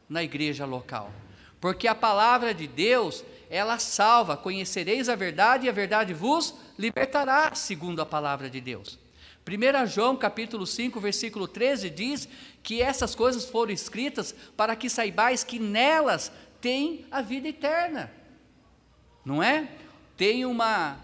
na 0.07 0.23
igreja 0.23 0.65
local. 0.65 1.11
Porque 1.59 1.87
a 1.87 1.95
palavra 1.95 2.53
de 2.53 2.67
Deus, 2.67 3.23
ela 3.49 3.79
salva, 3.79 4.37
conhecereis 4.37 5.09
a 5.09 5.15
verdade 5.15 5.65
e 5.65 5.69
a 5.69 5.73
verdade 5.73 6.13
vos 6.13 6.53
libertará, 6.77 7.53
segundo 7.55 7.99
a 7.99 8.05
palavra 8.05 8.47
de 8.49 8.61
Deus. 8.61 9.06
1 9.47 9.87
João 9.87 10.17
capítulo 10.17 10.67
5, 10.67 10.99
versículo 10.99 11.47
13 11.47 11.89
diz 11.89 12.27
que 12.61 12.81
essas 12.81 13.15
coisas 13.15 13.45
foram 13.45 13.71
escritas 13.71 14.35
para 14.57 14.75
que 14.75 14.89
saibais 14.89 15.41
que 15.41 15.57
nelas 15.57 16.29
tem 16.59 17.05
a 17.09 17.21
vida 17.21 17.47
eterna. 17.47 18.11
Não 19.23 19.41
é? 19.41 19.69
Tem 20.17 20.45
uma 20.45 20.97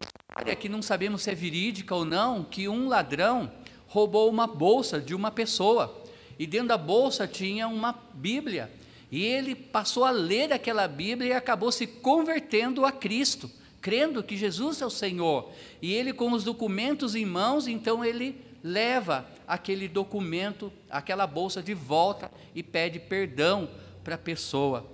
história 0.00 0.54
que 0.54 0.68
não 0.68 0.80
sabemos 0.80 1.22
se 1.22 1.30
é 1.30 1.34
verídica 1.34 1.92
ou 1.92 2.04
não, 2.04 2.44
que 2.44 2.68
um 2.68 2.86
ladrão 2.86 3.50
roubou 3.88 4.30
uma 4.30 4.46
bolsa 4.46 5.00
de 5.00 5.12
uma 5.12 5.32
pessoa 5.32 6.04
e 6.38 6.46
dentro 6.46 6.68
da 6.68 6.78
bolsa 6.78 7.26
tinha 7.26 7.66
uma 7.66 7.92
Bíblia. 8.14 8.70
E 9.10 9.24
ele 9.24 9.56
passou 9.56 10.04
a 10.04 10.10
ler 10.12 10.52
aquela 10.52 10.86
Bíblia 10.86 11.30
e 11.30 11.32
acabou 11.32 11.72
se 11.72 11.86
convertendo 11.86 12.86
a 12.86 12.92
Cristo 12.92 13.50
crendo 13.80 14.22
que 14.22 14.36
Jesus 14.36 14.80
é 14.80 14.86
o 14.86 14.90
Senhor. 14.90 15.50
E 15.80 15.92
ele, 15.92 16.12
com 16.12 16.32
os 16.32 16.44
documentos 16.44 17.14
em 17.14 17.24
mãos, 17.24 17.66
então 17.66 18.04
ele 18.04 18.40
leva 18.62 19.26
aquele 19.46 19.86
documento, 19.86 20.72
aquela 20.90 21.26
bolsa 21.26 21.62
de 21.62 21.72
volta 21.72 22.30
e 22.54 22.62
pede 22.62 22.98
perdão 22.98 23.68
para 24.02 24.16
a 24.16 24.18
pessoa. 24.18 24.84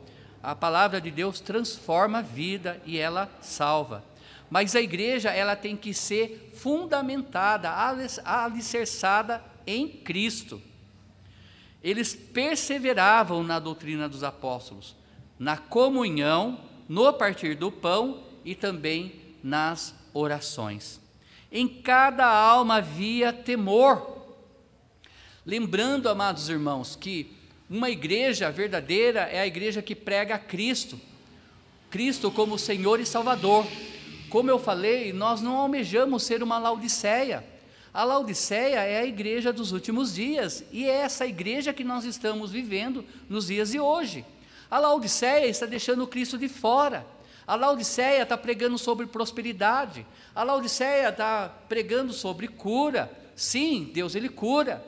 A 0.43 0.55
palavra 0.55 1.01
de 1.01 1.11
Deus 1.11 1.41
transforma 1.41 2.19
a 2.19 2.23
vida 2.23 2.83
e 2.85 2.99
ela 2.99 3.31
salva. 3.41 4.05
Mas 4.51 4.77
a 4.77 4.81
igreja 4.83 5.31
ela 5.31 5.57
tem 5.57 5.77
que 5.77 5.95
ser 5.95 6.51
fundamentada, 6.55 7.71
alicerçada 8.25 9.43
em 9.67 9.89
Cristo. 9.89 10.61
Eles 11.83 12.15
perseveravam 12.15 13.43
na 13.43 13.59
doutrina 13.59 14.09
dos 14.09 14.23
apóstolos, 14.23 14.95
na 15.39 15.57
comunhão, 15.57 16.61
no 16.89 17.11
partir 17.13 17.55
do 17.55 17.73
pão 17.73 18.32
e 18.45 18.55
também 18.55 19.13
nas 19.43 19.95
orações. 20.13 21.01
Em 21.51 21.69
cada 21.69 22.27
alma 22.27 22.77
havia 22.77 23.33
temor. 23.33 24.27
Lembrando, 25.45 26.09
amados 26.09 26.49
irmãos, 26.49 26.97
que 26.97 27.37
uma 27.69 27.91
igreja 27.91 28.51
verdadeira 28.51 29.21
é 29.21 29.41
a 29.41 29.47
igreja 29.47 29.83
que 29.83 29.95
prega 29.95 30.39
Cristo, 30.39 31.01
Cristo 31.91 32.31
como 32.31 32.59
Senhor 32.59 33.01
e 33.01 33.07
Salvador. 33.07 33.67
Como 34.31 34.49
eu 34.49 34.59
falei, 34.59 35.13
nós 35.13 35.41
não 35.43 35.57
almejamos 35.57 36.23
ser 36.23 36.43
uma 36.43 36.59
Laodiceia. 36.59 37.45
A 37.93 38.05
Laodiceia 38.05 38.81
é 38.81 39.01
a 39.01 39.05
igreja 39.05 39.53
dos 39.53 39.73
últimos 39.73 40.15
dias 40.15 40.65
e 40.73 40.85
é 40.85 40.97
essa 40.97 41.27
igreja 41.27 41.75
que 41.75 41.85
nós 41.85 42.05
estamos 42.05 42.51
vivendo 42.51 43.05
nos 43.29 43.49
dias 43.49 43.73
de 43.73 43.79
hoje. 43.79 44.25
A 44.71 44.79
Laodiceia 44.79 45.47
está 45.47 45.67
deixando 45.67 46.07
Cristo 46.07 46.39
de 46.39 46.49
fora. 46.49 47.05
A 47.47 47.55
Laodiceia 47.55 48.23
está 48.23 48.37
pregando 48.37 48.79
sobre 48.79 49.07
prosperidade. 49.07 50.07
A 50.35 50.43
Laodiceia 50.43 51.09
está 51.09 51.49
pregando 51.69 52.13
sobre 52.13 52.49
cura. 52.49 53.11
Sim, 53.35 53.91
Deus 53.93 54.15
ele 54.15 54.29
cura. 54.29 54.85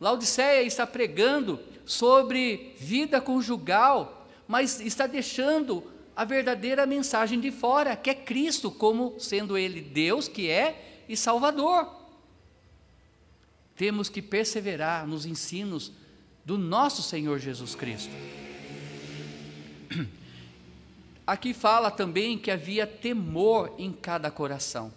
Laodiceia 0.00 0.62
está 0.62 0.86
pregando 0.86 1.60
sobre 1.84 2.74
vida 2.78 3.20
conjugal, 3.20 4.26
mas 4.48 4.80
está 4.80 5.06
deixando 5.06 5.84
a 6.14 6.24
verdadeira 6.24 6.86
mensagem 6.86 7.38
de 7.38 7.50
fora, 7.50 7.94
que 7.94 8.10
é 8.10 8.14
Cristo 8.14 8.70
como 8.70 9.18
sendo 9.20 9.56
ele 9.56 9.80
Deus 9.80 10.28
que 10.28 10.50
é 10.50 11.04
e 11.08 11.16
Salvador. 11.16 11.88
Temos 13.76 14.08
que 14.08 14.22
perseverar 14.22 15.06
nos 15.06 15.26
ensinos 15.26 15.92
do 16.44 16.56
nosso 16.56 17.02
Senhor 17.02 17.38
Jesus 17.38 17.74
Cristo. 17.74 18.12
Aqui 21.26 21.52
fala 21.52 21.90
também 21.90 22.38
que 22.38 22.52
havia 22.52 22.86
temor 22.86 23.74
em 23.78 23.90
cada 23.90 24.30
coração. 24.30 24.92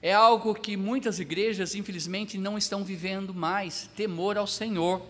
É 0.00 0.10
algo 0.10 0.54
que 0.54 0.78
muitas 0.78 1.20
igrejas, 1.20 1.74
infelizmente, 1.74 2.38
não 2.38 2.56
estão 2.56 2.82
vivendo 2.82 3.34
mais, 3.34 3.90
temor 3.94 4.38
ao 4.38 4.46
Senhor. 4.46 5.02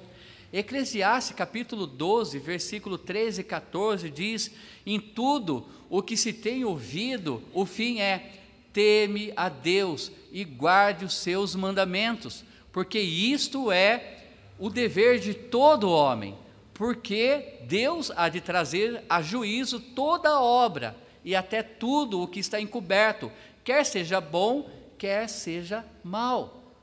Eclesiastes 0.53 1.37
capítulo 1.37 1.87
12, 1.87 2.41
versículo 2.41 2.99
13 2.99 3.43
e 3.43 3.45
14 3.45 4.11
diz: 4.11 4.51
Em 4.85 4.99
tudo 4.99 5.65
o 5.89 6.03
que 6.03 6.17
se 6.17 6.33
tem 6.33 6.65
ouvido, 6.65 7.41
o 7.55 7.65
fim 7.65 8.01
é: 8.01 8.33
teme 8.73 9.33
a 9.37 9.49
Deus 9.49 10.11
e 10.33 10.43
guarde 10.43 11.05
os 11.05 11.15
seus 11.15 11.55
mandamentos, 11.55 12.45
porque 12.73 12.99
isto 12.99 13.71
é 13.71 14.25
o 14.59 14.69
dever 14.69 15.21
de 15.21 15.35
todo 15.35 15.89
homem 15.89 16.37
porque 16.83 17.61
Deus 17.69 18.11
há 18.17 18.29
de 18.29 18.41
trazer 18.41 19.05
a 19.09 19.23
juízo 19.23 19.79
toda 19.79 20.31
a 20.31 20.43
obra 20.43 20.97
e 21.25 21.37
até 21.37 21.62
tudo 21.62 22.21
o 22.21 22.27
que 22.27 22.41
está 22.41 22.61
encoberto, 22.61 23.31
quer 23.62 23.87
seja 23.87 24.21
bom, 24.21 24.69
quer 24.99 25.29
seja 25.29 25.85
mal. 26.03 26.75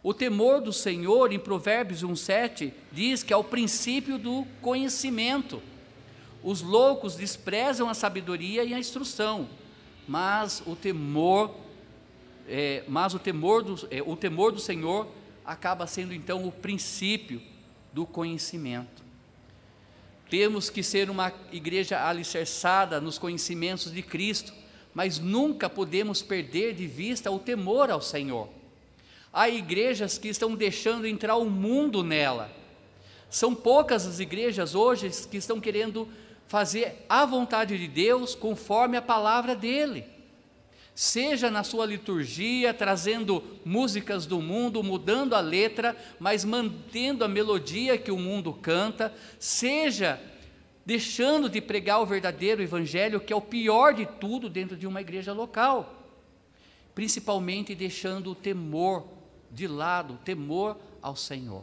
O 0.00 0.14
temor 0.14 0.60
do 0.60 0.72
Senhor, 0.72 1.32
em 1.32 1.40
Provérbios 1.40 2.04
1,7, 2.04 2.72
diz 2.92 3.24
que 3.24 3.32
é 3.32 3.36
o 3.36 3.42
princípio 3.42 4.16
do 4.16 4.46
conhecimento. 4.62 5.60
Os 6.40 6.62
loucos 6.62 7.16
desprezam 7.16 7.88
a 7.88 7.94
sabedoria 7.94 8.62
e 8.62 8.72
a 8.72 8.78
instrução, 8.78 9.48
mas 10.06 10.62
o 10.68 10.76
temor, 10.76 11.52
é, 12.46 12.84
mas 12.86 13.12
o 13.12 13.18
temor, 13.18 13.64
do, 13.64 13.88
é, 13.90 14.00
o 14.00 14.14
temor 14.14 14.52
do 14.52 14.60
Senhor 14.60 15.08
acaba 15.44 15.84
sendo 15.88 16.14
então 16.14 16.46
o 16.46 16.52
princípio 16.52 17.42
do 17.92 18.06
conhecimento. 18.06 19.07
Temos 20.30 20.68
que 20.68 20.82
ser 20.82 21.08
uma 21.08 21.32
igreja 21.52 22.06
alicerçada 22.06 23.00
nos 23.00 23.18
conhecimentos 23.18 23.92
de 23.92 24.02
Cristo, 24.02 24.52
mas 24.92 25.18
nunca 25.18 25.70
podemos 25.70 26.22
perder 26.22 26.74
de 26.74 26.86
vista 26.86 27.30
o 27.30 27.38
temor 27.38 27.90
ao 27.90 28.00
Senhor. 28.00 28.48
Há 29.32 29.48
igrejas 29.48 30.18
que 30.18 30.28
estão 30.28 30.54
deixando 30.54 31.06
entrar 31.06 31.36
o 31.36 31.48
mundo 31.48 32.02
nela. 32.02 32.50
São 33.30 33.54
poucas 33.54 34.06
as 34.06 34.20
igrejas 34.20 34.74
hoje 34.74 35.10
que 35.30 35.36
estão 35.36 35.60
querendo 35.60 36.08
fazer 36.46 37.04
a 37.08 37.24
vontade 37.24 37.78
de 37.78 37.86
Deus 37.86 38.34
conforme 38.34 38.96
a 38.96 39.02
palavra 39.02 39.54
dele 39.54 40.17
seja 40.98 41.48
na 41.48 41.62
sua 41.62 41.86
liturgia, 41.86 42.74
trazendo 42.74 43.60
músicas 43.64 44.26
do 44.26 44.42
mundo, 44.42 44.82
mudando 44.82 45.36
a 45.36 45.40
letra, 45.40 45.96
mas 46.18 46.44
mantendo 46.44 47.24
a 47.24 47.28
melodia 47.28 47.96
que 47.96 48.10
o 48.10 48.18
mundo 48.18 48.52
canta, 48.52 49.14
seja 49.38 50.20
deixando 50.84 51.48
de 51.48 51.60
pregar 51.60 52.00
o 52.00 52.06
verdadeiro 52.06 52.60
evangelho, 52.60 53.20
que 53.20 53.32
é 53.32 53.36
o 53.36 53.40
pior 53.40 53.94
de 53.94 54.06
tudo 54.06 54.50
dentro 54.50 54.76
de 54.76 54.88
uma 54.88 55.00
igreja 55.00 55.32
local, 55.32 56.10
principalmente 56.96 57.76
deixando 57.76 58.32
o 58.32 58.34
temor 58.34 59.06
de 59.52 59.68
lado, 59.68 60.14
o 60.14 60.18
temor 60.18 60.76
ao 61.00 61.14
Senhor. 61.14 61.62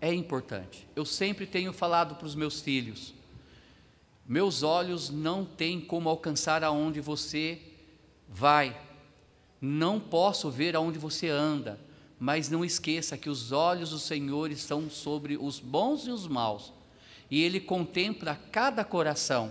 É 0.00 0.14
importante. 0.14 0.86
Eu 0.94 1.04
sempre 1.04 1.44
tenho 1.44 1.72
falado 1.72 2.14
para 2.14 2.26
os 2.28 2.36
meus 2.36 2.60
filhos, 2.60 3.12
meus 4.28 4.62
olhos 4.62 5.08
não 5.08 5.42
têm 5.42 5.80
como 5.80 6.08
alcançar 6.10 6.62
aonde 6.62 7.00
você 7.00 7.62
vai. 8.28 8.78
Não 9.58 9.98
posso 9.98 10.50
ver 10.50 10.76
aonde 10.76 10.98
você 10.98 11.30
anda, 11.30 11.80
mas 12.20 12.50
não 12.50 12.62
esqueça 12.62 13.16
que 13.16 13.30
os 13.30 13.52
olhos 13.52 13.90
do 13.90 13.98
Senhor 13.98 14.50
estão 14.50 14.90
sobre 14.90 15.38
os 15.38 15.58
bons 15.58 16.06
e 16.06 16.10
os 16.10 16.28
maus, 16.28 16.74
e 17.30 17.42
Ele 17.42 17.58
contempla 17.58 18.38
cada 18.52 18.84
coração. 18.84 19.50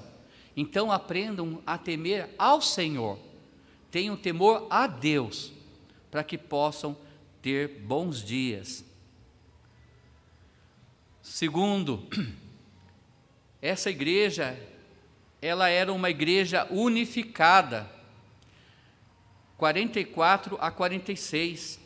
Então 0.56 0.92
aprendam 0.92 1.62
a 1.66 1.78
temer 1.78 2.30
ao 2.38 2.62
Senhor, 2.62 3.18
tenham 3.90 4.16
temor 4.16 4.68
a 4.70 4.86
Deus, 4.86 5.52
para 6.12 6.24
que 6.24 6.38
possam 6.38 6.96
ter 7.42 7.68
bons 7.80 8.24
dias. 8.24 8.86
Segundo, 11.22 12.08
essa 13.62 13.90
igreja, 13.90 14.58
ela 15.48 15.70
era 15.70 15.94
uma 15.94 16.10
igreja 16.10 16.68
unificada, 16.70 17.90
44 19.58 20.58
a 20.60 20.70
46. 20.70 21.80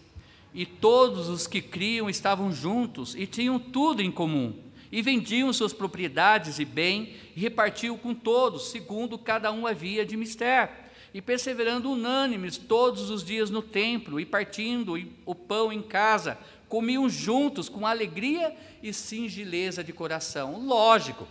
E 0.53 0.65
todos 0.65 1.29
os 1.29 1.47
que 1.47 1.61
criam 1.61 2.09
estavam 2.09 2.51
juntos 2.51 3.15
e 3.15 3.25
tinham 3.25 3.57
tudo 3.57 4.01
em 4.01 4.11
comum. 4.11 4.53
E 4.91 5.01
vendiam 5.01 5.53
suas 5.53 5.71
propriedades 5.71 6.59
e 6.59 6.65
bem 6.65 7.15
e 7.35 7.39
repartiam 7.39 7.97
com 7.97 8.13
todos, 8.13 8.71
segundo 8.71 9.17
cada 9.17 9.51
um 9.51 9.65
havia 9.65 10.05
de 10.05 10.17
mistério. 10.17 10.81
e 11.13 11.21
perseverando 11.21 11.91
unânimes 11.91 12.57
todos 12.57 13.09
os 13.09 13.21
dias 13.21 13.49
no 13.49 13.61
templo 13.61 14.17
e 14.17 14.25
partindo 14.25 14.95
o 15.25 15.35
pão 15.35 15.71
em 15.71 15.81
casa, 15.81 16.37
comiam 16.69 17.09
juntos 17.09 17.67
com 17.67 17.85
alegria 17.85 18.55
e 18.81 18.93
singeleza 18.93 19.83
de 19.83 19.91
coração. 19.91 20.65
Lógico, 20.65 21.27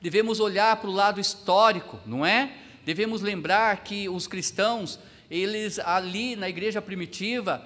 devemos 0.00 0.40
olhar 0.40 0.76
para 0.76 0.88
o 0.88 0.92
lado 0.92 1.20
histórico, 1.20 1.98
não 2.06 2.24
é? 2.24 2.52
Devemos 2.84 3.20
lembrar 3.20 3.84
que 3.84 4.08
os 4.08 4.26
cristãos, 4.26 4.98
eles 5.30 5.78
ali 5.78 6.34
na 6.36 6.48
igreja 6.48 6.80
primitiva, 6.80 7.64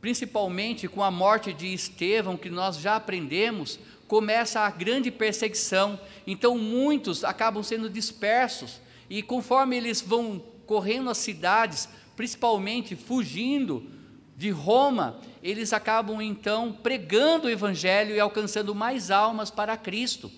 principalmente 0.00 0.88
com 0.88 1.02
a 1.02 1.10
morte 1.10 1.52
de 1.52 1.72
Estevão, 1.72 2.36
que 2.36 2.50
nós 2.50 2.78
já 2.78 2.96
aprendemos, 2.96 3.78
começa 4.08 4.60
a 4.60 4.70
grande 4.70 5.10
perseguição. 5.10 6.00
Então 6.26 6.58
muitos 6.58 7.22
acabam 7.22 7.62
sendo 7.62 7.88
dispersos 7.88 8.80
e 9.08 9.22
conforme 9.22 9.76
eles 9.76 10.00
vão 10.00 10.42
correndo 10.66 11.10
as 11.10 11.18
cidades, 11.18 11.88
principalmente 12.16 12.96
fugindo 12.96 13.88
de 14.36 14.50
Roma, 14.50 15.20
eles 15.42 15.72
acabam 15.72 16.20
então 16.22 16.72
pregando 16.72 17.46
o 17.46 17.50
evangelho 17.50 18.14
e 18.14 18.20
alcançando 18.20 18.74
mais 18.74 19.10
almas 19.10 19.50
para 19.50 19.76
Cristo. 19.76 20.30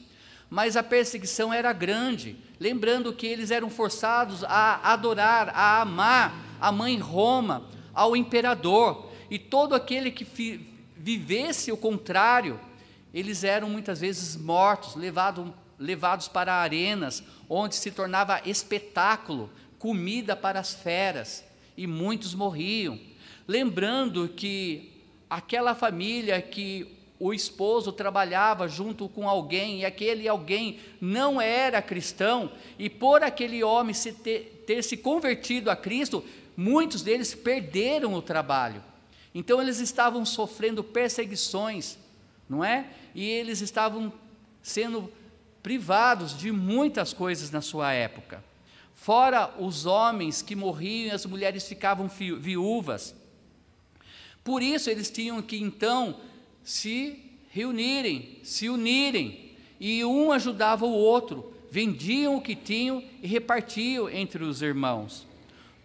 Mas 0.52 0.76
a 0.76 0.82
perseguição 0.82 1.50
era 1.50 1.72
grande, 1.72 2.36
lembrando 2.60 3.10
que 3.14 3.26
eles 3.26 3.50
eram 3.50 3.70
forçados 3.70 4.44
a 4.44 4.92
adorar, 4.92 5.48
a 5.48 5.80
amar 5.80 6.58
a 6.60 6.70
mãe 6.70 6.98
Roma, 6.98 7.70
ao 7.94 8.14
imperador, 8.14 9.10
e 9.30 9.38
todo 9.38 9.74
aquele 9.74 10.10
que 10.10 10.26
vivesse 10.94 11.72
o 11.72 11.76
contrário, 11.78 12.60
eles 13.14 13.44
eram 13.44 13.70
muitas 13.70 14.02
vezes 14.02 14.36
mortos, 14.36 14.94
levado, 14.94 15.54
levados 15.78 16.28
para 16.28 16.56
arenas, 16.56 17.24
onde 17.48 17.74
se 17.74 17.90
tornava 17.90 18.42
espetáculo, 18.44 19.48
comida 19.78 20.36
para 20.36 20.60
as 20.60 20.74
feras, 20.74 21.42
e 21.78 21.86
muitos 21.86 22.34
morriam. 22.34 23.00
Lembrando 23.48 24.28
que 24.28 25.02
aquela 25.30 25.74
família 25.74 26.42
que 26.42 27.01
o 27.24 27.32
esposo 27.32 27.92
trabalhava 27.92 28.66
junto 28.66 29.08
com 29.08 29.28
alguém 29.28 29.78
e 29.78 29.84
aquele 29.84 30.26
alguém 30.26 30.80
não 31.00 31.40
era 31.40 31.80
cristão, 31.80 32.50
e 32.76 32.90
por 32.90 33.22
aquele 33.22 33.62
homem 33.62 33.94
se 33.94 34.10
ter, 34.10 34.64
ter 34.66 34.82
se 34.82 34.96
convertido 34.96 35.70
a 35.70 35.76
Cristo, 35.76 36.24
muitos 36.56 37.00
deles 37.00 37.32
perderam 37.32 38.12
o 38.14 38.20
trabalho. 38.20 38.82
Então 39.32 39.62
eles 39.62 39.78
estavam 39.78 40.24
sofrendo 40.24 40.82
perseguições, 40.82 41.96
não 42.48 42.64
é? 42.64 42.88
E 43.14 43.24
eles 43.24 43.60
estavam 43.60 44.12
sendo 44.60 45.08
privados 45.62 46.36
de 46.36 46.50
muitas 46.50 47.12
coisas 47.12 47.52
na 47.52 47.60
sua 47.60 47.92
época. 47.92 48.42
Fora 48.96 49.54
os 49.60 49.86
homens 49.86 50.42
que 50.42 50.56
morriam 50.56 51.12
e 51.12 51.14
as 51.14 51.24
mulheres 51.24 51.68
ficavam 51.68 52.08
viúvas. 52.08 53.14
Por 54.42 54.60
isso 54.60 54.90
eles 54.90 55.08
tinham 55.08 55.40
que 55.40 55.56
então 55.56 56.16
se 56.64 57.18
reunirem, 57.50 58.38
se 58.42 58.68
unirem, 58.68 59.52
e 59.78 60.04
um 60.04 60.30
ajudava 60.30 60.86
o 60.86 60.92
outro, 60.92 61.52
vendiam 61.70 62.36
o 62.36 62.40
que 62.40 62.54
tinham 62.54 63.02
e 63.22 63.26
repartiam 63.26 64.08
entre 64.08 64.44
os 64.44 64.62
irmãos. 64.62 65.26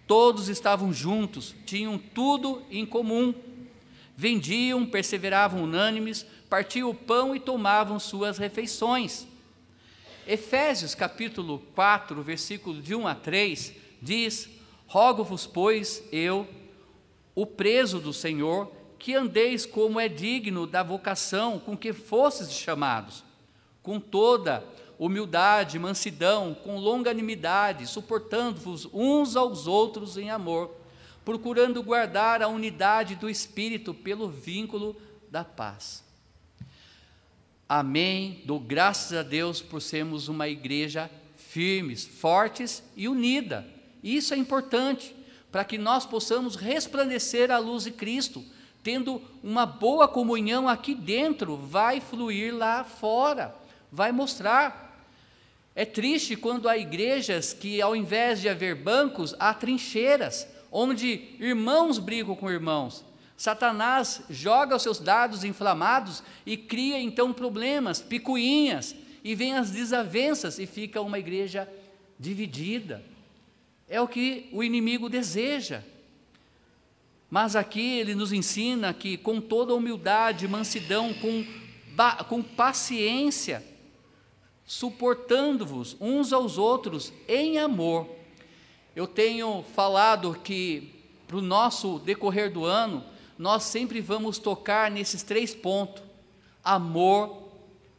Todos 0.06 0.48
estavam 0.48 0.94
juntos, 0.94 1.56
tinham 1.66 1.98
tudo 1.98 2.62
em 2.72 2.86
comum. 2.86 3.34
Vendiam, 4.16 4.86
perseveravam 4.86 5.64
unânimes, 5.64 6.26
partiam 6.50 6.90
o 6.90 6.96
pão 6.96 7.36
e 7.36 7.40
tomavam 7.40 8.00
suas 8.00 8.38
refeições. 8.38 9.28
Efésios 10.28 10.94
capítulo 10.94 11.60
4, 11.74 12.22
versículo 12.22 12.82
de 12.82 12.94
1 12.94 13.08
a 13.08 13.16
3, 13.16 13.74
diz: 14.02 14.50
Rogo-vos, 14.88 15.48
pois, 15.48 16.04
eu, 16.12 16.48
o 17.36 17.46
preso 17.46 18.00
do 18.00 18.14
Senhor, 18.14 18.72
que 18.98 19.16
andeis 19.16 19.66
como 19.66 20.00
é 20.00 20.08
digno 20.08 20.66
da 20.66 20.84
vocação 20.84 21.60
com 21.60 21.78
que 21.78 21.94
fostes 21.94 22.52
chamados, 22.52 23.24
com 23.82 24.00
toda 24.00 24.64
humildade, 25.00 25.78
mansidão, 25.78 26.56
com 26.56 26.78
longanimidade, 26.78 27.86
suportando-vos 27.86 28.88
uns 28.92 29.36
aos 29.36 29.68
outros 29.68 30.18
em 30.18 30.30
amor, 30.30 30.76
procurando 31.24 31.84
guardar 31.84 32.42
a 32.42 32.48
unidade 32.48 33.16
do 33.16 33.30
Espírito 33.30 33.94
pelo 33.94 34.30
vínculo 34.30 34.96
da 35.30 35.44
paz. 35.44 36.04
Amém. 37.70 38.42
Dou 38.46 38.60
graças 38.60 39.18
a 39.18 39.24
Deus 39.24 39.62
por 39.62 39.82
sermos 39.82 40.28
uma 40.28 40.48
igreja 40.48 41.12
firmes, 41.36 42.06
fortes 42.06 42.82
e 42.96 43.08
unida. 43.08 43.68
Isso 44.02 44.34
é 44.34 44.38
importante 44.38 45.16
para 45.52 45.64
que 45.64 45.78
nós 45.78 46.06
possamos 46.06 46.56
resplandecer 46.56 47.52
a 47.52 47.58
luz 47.58 47.84
de 47.84 47.92
Cristo, 47.92 48.44
tendo 48.84 49.22
uma 49.44 49.66
boa 49.66 50.08
comunhão 50.08 50.68
aqui 50.68 50.94
dentro, 50.96 51.58
vai 51.58 52.00
fluir 52.00 52.56
lá 52.56 52.84
fora, 52.84 53.56
vai 53.92 54.12
mostrar. 54.12 55.06
É 55.76 55.86
triste 55.86 56.36
quando 56.36 56.68
há 56.68 56.78
igrejas 56.78 57.54
que, 57.54 57.82
ao 57.82 57.96
invés 57.96 58.42
de 58.42 58.50
haver 58.50 58.76
bancos, 58.76 59.36
há 59.40 59.54
trincheiras, 59.54 60.48
onde 60.72 61.36
irmãos 61.40 62.00
brigam 62.00 62.36
com 62.36 62.50
irmãos, 62.50 63.06
Satanás 63.38 64.24
joga 64.30 64.76
os 64.76 64.82
seus 64.82 65.00
dados 65.00 65.44
inflamados 65.44 66.24
e 66.44 66.58
cria 66.58 67.00
então 67.00 67.32
problemas, 67.32 68.02
picuinhas, 68.02 68.96
e 69.24 69.36
vem 69.36 69.54
as 69.54 69.70
desavenças 69.70 70.58
e 70.58 70.66
fica 70.66 71.02
uma 71.02 71.20
igreja 71.20 71.70
dividida. 72.20 73.04
É 73.88 74.02
o 74.02 74.08
que 74.08 74.50
o 74.52 74.64
inimigo 74.64 75.08
deseja. 75.08 75.84
Mas 77.30 77.56
aqui 77.56 78.00
ele 78.00 78.16
nos 78.16 78.32
ensina 78.32 78.94
que 78.94 79.18
com 79.18 79.42
toda 79.42 79.74
humildade, 79.74 80.48
mansidão, 80.48 81.14
com, 81.14 81.46
com 82.30 82.42
paciência, 82.42 83.64
suportando-vos 84.66 85.98
uns 86.00 86.32
aos 86.32 86.58
outros 86.58 87.12
em 87.28 87.58
amor. 87.58 88.08
Eu 88.96 89.08
tenho 89.08 89.64
falado 89.76 90.40
que 90.44 90.96
para 91.28 91.38
o 91.38 91.42
nosso 91.42 92.00
decorrer 92.00 92.52
do 92.52 92.64
ano, 92.64 93.04
nós 93.38 93.64
sempre 93.64 94.00
vamos 94.00 94.40
tocar 94.40 94.90
nesses 94.90 95.22
três 95.22 95.54
pontos: 95.54 96.02
amor, 96.64 97.50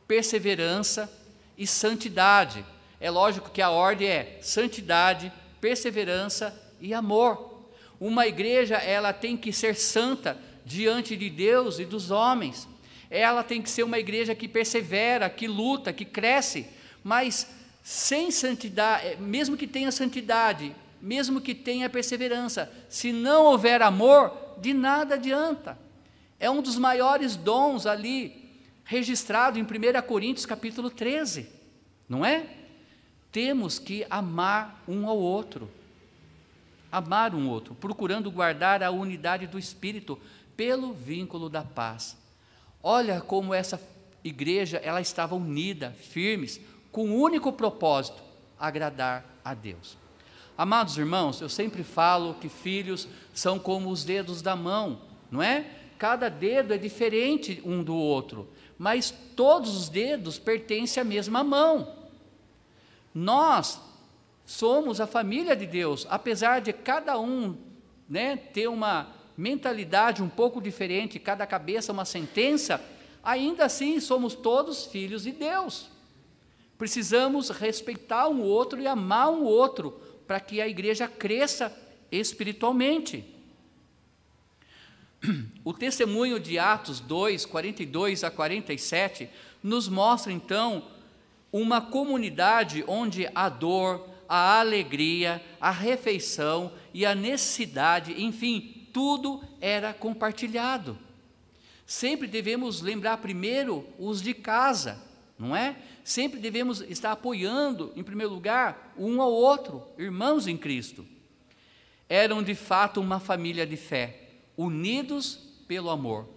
perseverança 0.07 1.13
e 1.57 1.67
santidade. 1.67 2.65
É 2.99 3.11
lógico 3.11 3.51
que 3.51 3.63
a 3.63 3.71
ordem 3.71 4.09
é 4.09 4.39
santidade, 4.41 5.33
perseverança 5.61 6.59
e 6.81 6.95
amor. 6.95 7.58
Uma 8.01 8.27
igreja, 8.27 8.77
ela 8.77 9.13
tem 9.13 9.37
que 9.37 9.53
ser 9.53 9.75
santa 9.75 10.39
diante 10.65 11.17
de 11.17 11.29
Deus 11.29 11.79
e 11.79 11.85
dos 11.85 12.11
homens. 12.11 12.69
Ela 13.11 13.43
tem 13.43 13.63
que 13.63 13.71
ser 13.71 13.83
uma 13.83 13.99
igreja 13.99 14.35
que 14.35 14.47
persevera, 14.47 15.31
que 15.31 15.47
luta, 15.47 15.93
que 15.93 16.05
cresce, 16.05 16.67
mas 17.03 17.49
sem 17.83 18.31
santidade, 18.31 19.17
mesmo 19.17 19.57
que 19.57 19.67
tenha 19.67 19.91
santidade, 19.91 20.75
mesmo 21.01 21.41
que 21.41 21.55
tenha 21.55 21.89
perseverança, 21.89 22.71
se 22.89 23.13
não 23.13 23.47
houver 23.47 23.81
amor, 23.81 24.57
de 24.59 24.75
nada 24.75 25.15
adianta. 25.15 25.79
É 26.39 26.51
um 26.51 26.61
dos 26.61 26.77
maiores 26.77 27.35
dons 27.35 27.87
ali 27.87 28.49
registrado 28.85 29.59
em 29.59 29.63
1 29.63 29.67
Coríntios 30.07 30.47
capítulo 30.47 30.91
13, 30.91 31.49
não 32.09 32.25
é? 32.25 32.47
Temos 33.33 33.79
que 33.79 34.07
amar 34.09 34.83
um 34.87 35.07
ao 35.07 35.19
outro. 35.19 35.71
Amar 36.91 37.35
um 37.35 37.49
outro, 37.49 37.75
procurando 37.75 38.31
guardar 38.31 38.83
a 38.83 38.91
unidade 38.91 39.47
do 39.47 39.59
espírito 39.59 40.19
pelo 40.57 40.93
vínculo 40.93 41.49
da 41.49 41.63
paz. 41.63 42.17
Olha 42.83 43.21
como 43.21 43.53
essa 43.53 43.81
igreja, 44.25 44.79
ela 44.79 45.01
estava 45.01 45.35
unida, 45.35 45.91
firmes, 45.91 46.61
com 46.91 47.03
o 47.03 47.09
um 47.09 47.21
único 47.21 47.53
propósito, 47.53 48.23
agradar 48.59 49.25
a 49.45 49.55
Deus. 49.55 49.97
Amados 50.57 50.99
irmãos, 50.99 51.41
eu 51.41 51.49
sempre 51.49 51.85
falo 51.85 52.35
que 52.35 52.49
filhos 52.49 53.07
são 53.33 53.59
como 53.59 53.91
os 53.91 54.05
dedos 54.05 54.43
da 54.43 54.57
mão, 54.57 55.03
não 55.31 55.43
é? 55.43 55.67
Cada 55.99 56.29
dedo 56.29 56.75
é 56.75 56.79
diferente 56.79 57.63
um 57.65 57.83
do 57.83 57.95
outro, 57.95 58.49
mas 58.77 59.13
todos 59.37 59.77
os 59.77 59.89
dedos 59.89 60.39
pertencem 60.39 61.01
à 61.01 61.05
mesma 61.05 61.45
mão. 61.45 61.95
Nós 63.15 63.81
somos 64.49 64.99
a 64.99 65.07
família 65.07 65.55
de 65.55 65.67
Deus, 65.67 66.07
apesar 66.09 66.63
de 66.63 66.73
cada 66.73 67.21
um 67.21 67.55
né, 68.09 68.35
ter 68.35 68.67
uma 68.67 69.15
mentalidade 69.37 70.23
um 70.23 70.29
pouco 70.29 70.59
diferente, 70.59 71.19
cada 71.19 71.47
cabeça 71.47 71.93
uma 71.93 72.07
sentença, 72.07 72.83
ainda 73.23 73.67
assim 73.67 74.01
somos 74.01 74.35
todos 74.35 74.87
filhos 74.87 75.25
de 75.25 75.33
Deus. 75.33 75.91
Precisamos 76.79 77.51
respeitar 77.51 78.27
um 78.29 78.41
outro 78.41 78.81
e 78.81 78.87
amar 78.87 79.29
um 79.29 79.45
outro, 79.45 80.01
para 80.27 80.41
que 80.41 80.63
a 80.63 80.67
igreja 80.67 81.07
cresça 81.07 81.71
espiritualmente. 82.11 83.27
O 85.63 85.75
testemunho 85.75 86.41
de 86.41 86.59
Atos 86.59 87.01
2, 87.01 87.45
42 87.45 88.25
a 88.25 88.31
47, 88.31 89.29
nos 89.63 89.91
mostra 89.91 90.33
então 90.33 90.85
uma 91.53 91.83
comunidade 91.83 92.83
onde 92.87 93.29
a 93.35 93.51
dor, 93.51 94.08
a 94.29 94.61
alegria, 94.61 95.43
a 95.61 95.71
refeição 95.71 96.73
e 96.93 97.07
a 97.07 97.15
necessidade, 97.15 98.23
enfim, 98.23 98.89
tudo 98.93 99.43
era 99.61 99.95
compartilhado. 99.95 100.99
Sempre 101.87 102.27
devemos 102.27 102.83
lembrar 102.83 103.17
primeiro 103.17 103.87
os 103.99 104.21
de 104.21 104.35
casa, 104.35 105.03
não 105.39 105.57
é? 105.57 105.77
Sempre 106.05 106.39
devemos 106.39 106.83
estar 106.83 107.13
apoiando, 107.13 107.93
em 107.97 108.03
primeiro 108.03 108.33
lugar, 108.33 108.93
um 108.99 109.23
ao 109.23 109.33
outro, 109.33 109.83
irmãos 109.97 110.47
em 110.47 110.57
Cristo. 110.57 111.07
Eram 112.09 112.43
de 112.43 112.55
fato 112.55 113.01
uma 113.01 113.21
família 113.21 113.67
de 113.67 113.77
fé, 113.77 114.29
unidos 114.57 115.37
pelo 115.67 115.89
amor. 115.89 116.29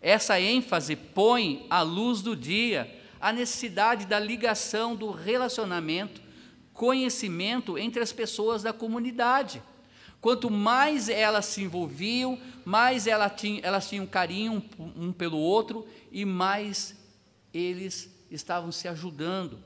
Essa 0.00 0.40
ênfase 0.40 0.96
põe 0.96 1.66
à 1.68 1.82
luz 1.82 2.22
do 2.22 2.36
dia 2.36 3.00
a 3.20 3.32
necessidade 3.32 4.04
da 4.04 4.18
ligação 4.18 4.94
do 4.94 5.10
relacionamento, 5.10 6.20
conhecimento 6.74 7.78
entre 7.78 8.02
as 8.02 8.12
pessoas 8.12 8.62
da 8.62 8.72
comunidade. 8.72 9.62
Quanto 10.20 10.50
mais 10.50 11.08
elas 11.08 11.46
se 11.46 11.62
envolviam, 11.62 12.38
mais 12.64 13.06
elas 13.06 13.32
tinham, 13.40 13.60
elas 13.62 13.88
tinham 13.88 14.06
carinho 14.06 14.62
um, 14.78 15.06
um 15.06 15.12
pelo 15.12 15.38
outro 15.38 15.86
e 16.10 16.24
mais 16.24 16.96
eles 17.52 18.10
estavam 18.30 18.72
se 18.72 18.88
ajudando. 18.88 19.58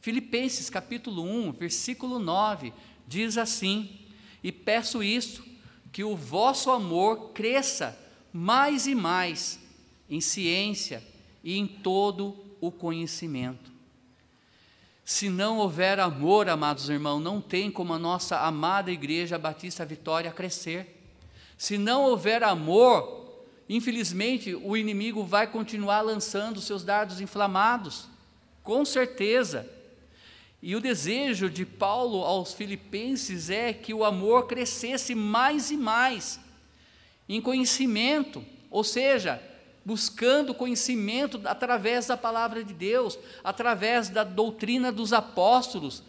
Filipenses 0.00 0.70
capítulo 0.70 1.22
1, 1.22 1.52
versículo 1.52 2.18
9, 2.18 2.72
diz 3.06 3.36
assim: 3.36 4.00
E 4.42 4.50
peço 4.50 5.02
isto, 5.02 5.44
que 5.92 6.02
o 6.02 6.16
vosso 6.16 6.70
amor 6.70 7.32
cresça 7.32 7.98
mais 8.32 8.86
e 8.86 8.94
mais 8.94 9.60
em 10.08 10.20
ciência 10.20 11.02
e 11.44 11.58
em 11.58 11.66
todo 11.66 12.36
o 12.60 12.70
conhecimento. 12.70 13.71
Se 15.12 15.28
não 15.28 15.58
houver 15.58 16.00
amor, 16.00 16.48
amados 16.48 16.88
irmãos, 16.88 17.20
não 17.20 17.38
tem 17.38 17.70
como 17.70 17.92
a 17.92 17.98
nossa 17.98 18.38
amada 18.38 18.90
Igreja 18.90 19.38
Batista 19.38 19.84
Vitória 19.84 20.32
crescer. 20.32 21.04
Se 21.58 21.76
não 21.76 22.04
houver 22.04 22.42
amor, 22.42 23.44
infelizmente 23.68 24.54
o 24.54 24.74
inimigo 24.74 25.22
vai 25.22 25.46
continuar 25.46 26.00
lançando 26.00 26.62
seus 26.62 26.82
dardos 26.82 27.20
inflamados, 27.20 28.08
com 28.62 28.86
certeza. 28.86 29.68
E 30.62 30.74
o 30.74 30.80
desejo 30.80 31.50
de 31.50 31.66
Paulo 31.66 32.24
aos 32.24 32.54
Filipenses 32.54 33.50
é 33.50 33.70
que 33.74 33.92
o 33.92 34.06
amor 34.06 34.46
crescesse 34.46 35.14
mais 35.14 35.70
e 35.70 35.76
mais 35.76 36.40
em 37.28 37.38
conhecimento, 37.38 38.42
ou 38.70 38.82
seja, 38.82 39.42
buscando 39.84 40.54
conhecimento 40.54 41.40
através 41.44 42.06
da 42.06 42.16
palavra 42.16 42.62
de 42.62 42.72
Deus, 42.72 43.18
através 43.42 44.08
da 44.08 44.24
doutrina 44.24 44.92
dos 44.92 45.12
apóstolos, 45.12 46.02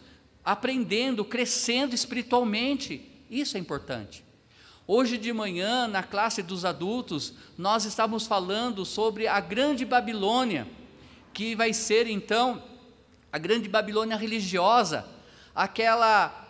aprendendo, 0.44 1.24
crescendo 1.24 1.94
espiritualmente. 1.94 3.10
Isso 3.30 3.56
é 3.56 3.60
importante. 3.60 4.24
Hoje 4.86 5.16
de 5.16 5.32
manhã, 5.32 5.88
na 5.88 6.02
classe 6.02 6.42
dos 6.42 6.64
adultos, 6.64 7.32
nós 7.56 7.84
estávamos 7.84 8.26
falando 8.26 8.84
sobre 8.84 9.26
a 9.26 9.40
Grande 9.40 9.84
Babilônia, 9.84 10.68
que 11.32 11.54
vai 11.54 11.72
ser 11.72 12.06
então 12.06 12.62
a 13.32 13.38
grande 13.38 13.68
Babilônia 13.68 14.16
religiosa, 14.16 15.04
aquela 15.54 16.44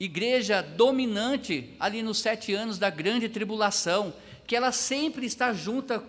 igreja 0.00 0.62
dominante 0.62 1.76
ali 1.78 2.02
nos 2.02 2.20
sete 2.20 2.54
anos 2.54 2.78
da 2.78 2.88
grande 2.88 3.28
tribulação, 3.28 4.14
que 4.46 4.56
ela 4.56 4.72
sempre 4.72 5.26
está 5.26 5.52
junta 5.52 6.02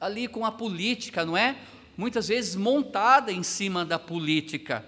ali 0.00 0.28
com 0.28 0.44
a 0.44 0.52
política, 0.52 1.24
não 1.24 1.36
é? 1.36 1.56
Muitas 1.96 2.28
vezes 2.28 2.56
montada 2.56 3.32
em 3.32 3.42
cima 3.42 3.84
da 3.84 3.98
política. 3.98 4.84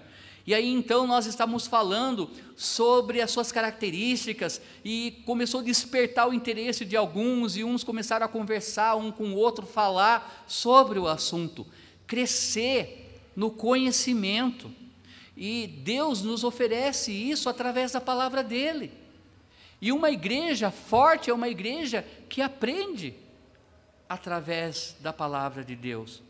E 0.47 0.53
aí 0.53 0.69
então 0.71 1.05
nós 1.05 1.25
estamos 1.25 1.67
falando 1.67 2.29
sobre 2.55 3.21
as 3.21 3.31
suas 3.31 3.51
características 3.51 4.61
e 4.83 5.21
começou 5.25 5.59
a 5.59 5.63
despertar 5.63 6.29
o 6.29 6.33
interesse 6.33 6.85
de 6.85 6.95
alguns 6.95 7.57
e 7.57 7.65
uns 7.65 7.83
começaram 7.83 8.25
a 8.25 8.29
conversar 8.29 8.95
um 8.95 9.11
com 9.11 9.25
o 9.25 9.35
outro, 9.35 9.65
falar 9.65 10.45
sobre 10.47 10.99
o 10.99 11.07
assunto, 11.07 11.67
crescer 12.05 13.21
no 13.35 13.51
conhecimento. 13.51 14.71
E 15.35 15.67
Deus 15.67 16.21
nos 16.21 16.45
oferece 16.45 17.11
isso 17.11 17.49
através 17.49 17.91
da 17.91 17.99
palavra 17.99 18.41
dele. 18.41 18.91
E 19.81 19.91
uma 19.91 20.09
igreja 20.09 20.71
forte 20.71 21.29
é 21.29 21.33
uma 21.33 21.49
igreja 21.49 22.05
que 22.29 22.41
aprende 22.41 23.13
através 24.09 24.95
da 24.99 25.11
palavra 25.11 25.63
de 25.63 25.75
Deus. 25.75 26.21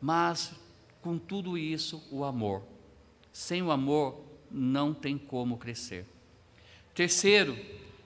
Mas 0.00 0.52
com 1.00 1.18
tudo 1.18 1.56
isso, 1.56 2.02
o 2.10 2.24
amor. 2.24 2.62
Sem 3.32 3.62
o 3.62 3.70
amor 3.70 4.20
não 4.50 4.92
tem 4.92 5.16
como 5.16 5.56
crescer. 5.56 6.06
Terceiro, 6.94 7.56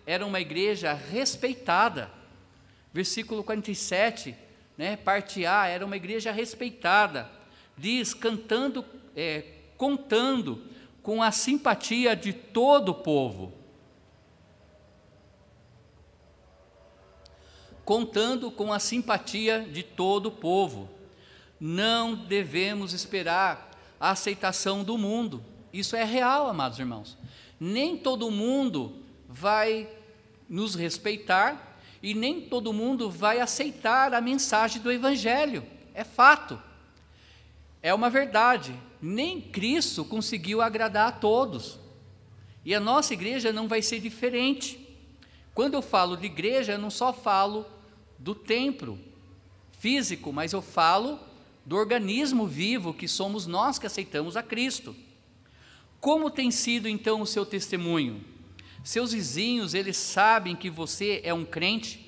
era 0.07 0.25
uma 0.27 0.41
igreja 0.41 0.93
respeitada. 0.93 2.11
Versículo 2.93 3.45
47, 3.45 4.35
né, 4.77 4.97
parte 4.97 5.47
A, 5.47 5.67
era 5.67 5.87
uma 5.87 5.97
igreja 5.97 6.33
respeitada 6.33 7.31
diz 7.81 8.13
cantando, 8.13 8.85
é, 9.17 9.43
contando 9.77 10.63
com 11.03 11.23
a 11.23 11.33
simpatia 11.33 12.15
de 12.15 12.33
todo 12.33 12.91
o 12.91 12.95
povo. 12.95 13.55
Contando 17.91 18.53
com 18.53 18.73
a 18.73 18.79
simpatia 18.79 19.67
de 19.69 19.83
todo 19.83 20.27
o 20.27 20.31
povo. 20.31 20.89
Não 21.59 22.15
devemos 22.15 22.93
esperar 22.93 23.69
a 23.99 24.11
aceitação 24.11 24.85
do 24.85 24.97
mundo. 24.97 25.45
Isso 25.73 25.97
é 25.97 26.05
real, 26.05 26.47
amados 26.47 26.79
irmãos. 26.79 27.19
Nem 27.59 27.97
todo 27.97 28.31
mundo 28.31 28.95
vai 29.29 29.89
nos 30.49 30.77
respeitar 30.77 31.81
e 32.01 32.15
nem 32.15 32.41
todo 32.41 32.73
mundo 32.73 33.11
vai 33.11 33.41
aceitar 33.41 34.15
a 34.15 34.21
mensagem 34.21 34.81
do 34.81 34.93
Evangelho. 34.93 35.67
É 35.93 36.05
fato. 36.05 36.63
É 37.83 37.93
uma 37.93 38.09
verdade, 38.09 38.73
nem 39.03 39.41
Cristo 39.41 40.05
conseguiu 40.05 40.63
agradar 40.63 41.09
a 41.09 41.13
todos. 41.13 41.77
E 42.65 42.73
a 42.73 42.79
nossa 42.79 43.15
igreja 43.15 43.53
não 43.53 43.67
vai 43.67 43.83
ser 43.83 43.99
diferente. 43.99 44.79
Quando 45.53 45.75
eu 45.75 45.83
falo 45.83 46.17
de 46.17 46.27
igreja, 46.27 46.75
eu 46.75 46.79
não 46.79 46.89
só 46.89 47.13
falo 47.13 47.67
do 48.21 48.35
templo 48.35 48.99
físico, 49.79 50.33
mas 50.33 50.53
eu 50.53 50.61
falo 50.61 51.19
do 51.65 51.75
organismo 51.75 52.47
vivo 52.47 52.93
que 52.93 53.09
somos 53.09 53.47
nós 53.47 53.79
que 53.79 53.87
aceitamos 53.87 54.37
a 54.37 54.43
Cristo. 54.43 54.95
Como 55.99 56.31
tem 56.31 56.51
sido 56.51 56.87
então 56.87 57.23
o 57.23 57.27
seu 57.27 57.47
testemunho? 57.47 58.23
Seus 58.85 59.13
vizinhos, 59.13 59.75
eles 59.75 59.97
sabem 59.97 60.55
que 60.55 60.71
você 60.71 61.21
é 61.25 61.33
um 61.33 61.45
crente? 61.45 62.07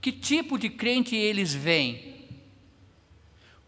Que 0.00 0.12
tipo 0.12 0.56
de 0.56 0.70
crente 0.70 1.16
eles 1.16 1.52
veem? 1.52 2.24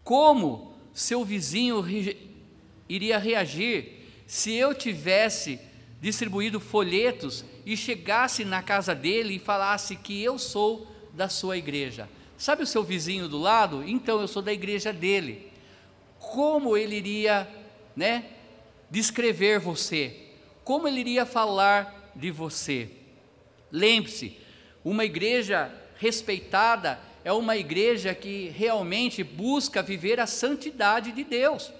Como 0.03 0.73
seu 0.93 1.23
vizinho 1.23 1.85
iria 2.87 3.17
reagir 3.17 3.99
se 4.25 4.53
eu 4.53 4.73
tivesse 4.73 5.59
distribuído 6.01 6.59
folhetos 6.59 7.45
e 7.65 7.75
chegasse 7.75 8.43
na 8.43 8.63
casa 8.63 8.95
dele 8.95 9.35
e 9.35 9.39
falasse 9.39 9.95
que 9.95 10.21
eu 10.21 10.39
sou 10.39 10.87
da 11.13 11.29
sua 11.29 11.57
igreja. 11.57 12.09
Sabe 12.37 12.63
o 12.63 12.67
seu 12.67 12.83
vizinho 12.83 13.27
do 13.27 13.37
lado? 13.37 13.83
Então 13.87 14.19
eu 14.19 14.27
sou 14.27 14.41
da 14.41 14.51
igreja 14.51 14.91
dele. 14.91 15.51
Como 16.19 16.75
ele 16.75 16.95
iria, 16.95 17.47
né, 17.95 18.25
descrever 18.89 19.59
você? 19.59 20.15
Como 20.63 20.87
ele 20.87 20.99
iria 20.99 21.25
falar 21.25 22.11
de 22.15 22.31
você? 22.31 22.89
Lembre-se, 23.71 24.37
uma 24.83 25.05
igreja 25.05 25.71
respeitada 25.97 26.99
é 27.23 27.31
uma 27.31 27.55
igreja 27.55 28.15
que 28.15 28.49
realmente 28.49 29.23
busca 29.23 29.83
viver 29.83 30.19
a 30.19 30.25
santidade 30.25 31.11
de 31.11 31.23
Deus. 31.23 31.71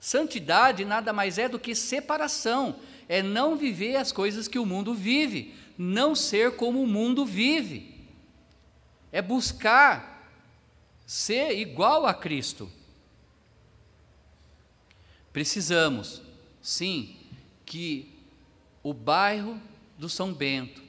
Santidade 0.00 0.84
nada 0.84 1.12
mais 1.12 1.38
é 1.38 1.48
do 1.48 1.58
que 1.58 1.74
separação, 1.74 2.76
é 3.08 3.22
não 3.22 3.56
viver 3.56 3.96
as 3.96 4.10
coisas 4.10 4.48
que 4.48 4.58
o 4.58 4.66
mundo 4.66 4.94
vive, 4.94 5.54
não 5.76 6.14
ser 6.14 6.56
como 6.56 6.82
o 6.82 6.86
mundo 6.86 7.24
vive. 7.24 7.89
É 9.12 9.20
buscar 9.20 10.10
ser 11.06 11.58
igual 11.58 12.06
a 12.06 12.14
Cristo. 12.14 12.70
Precisamos, 15.32 16.22
sim, 16.62 17.16
que 17.64 18.14
o 18.82 18.92
bairro 18.92 19.60
do 19.98 20.08
São 20.08 20.32
Bento, 20.32 20.82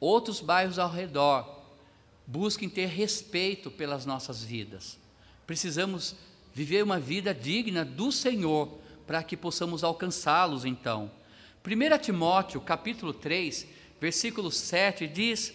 outros 0.00 0.40
bairros 0.40 0.78
ao 0.78 0.90
redor, 0.90 1.62
busquem 2.26 2.68
ter 2.68 2.86
respeito 2.86 3.70
pelas 3.70 4.04
nossas 4.04 4.42
vidas. 4.42 4.98
Precisamos 5.46 6.14
viver 6.52 6.82
uma 6.82 6.98
vida 6.98 7.34
digna 7.34 7.84
do 7.84 8.12
Senhor 8.12 8.78
para 9.06 9.22
que 9.22 9.36
possamos 9.36 9.82
alcançá-los 9.82 10.64
então. 10.64 11.10
1 11.64 11.98
Timóteo, 11.98 12.60
capítulo 12.60 13.14
3, 13.14 13.66
versículo 14.00 14.50
7 14.50 15.06
diz: 15.06 15.54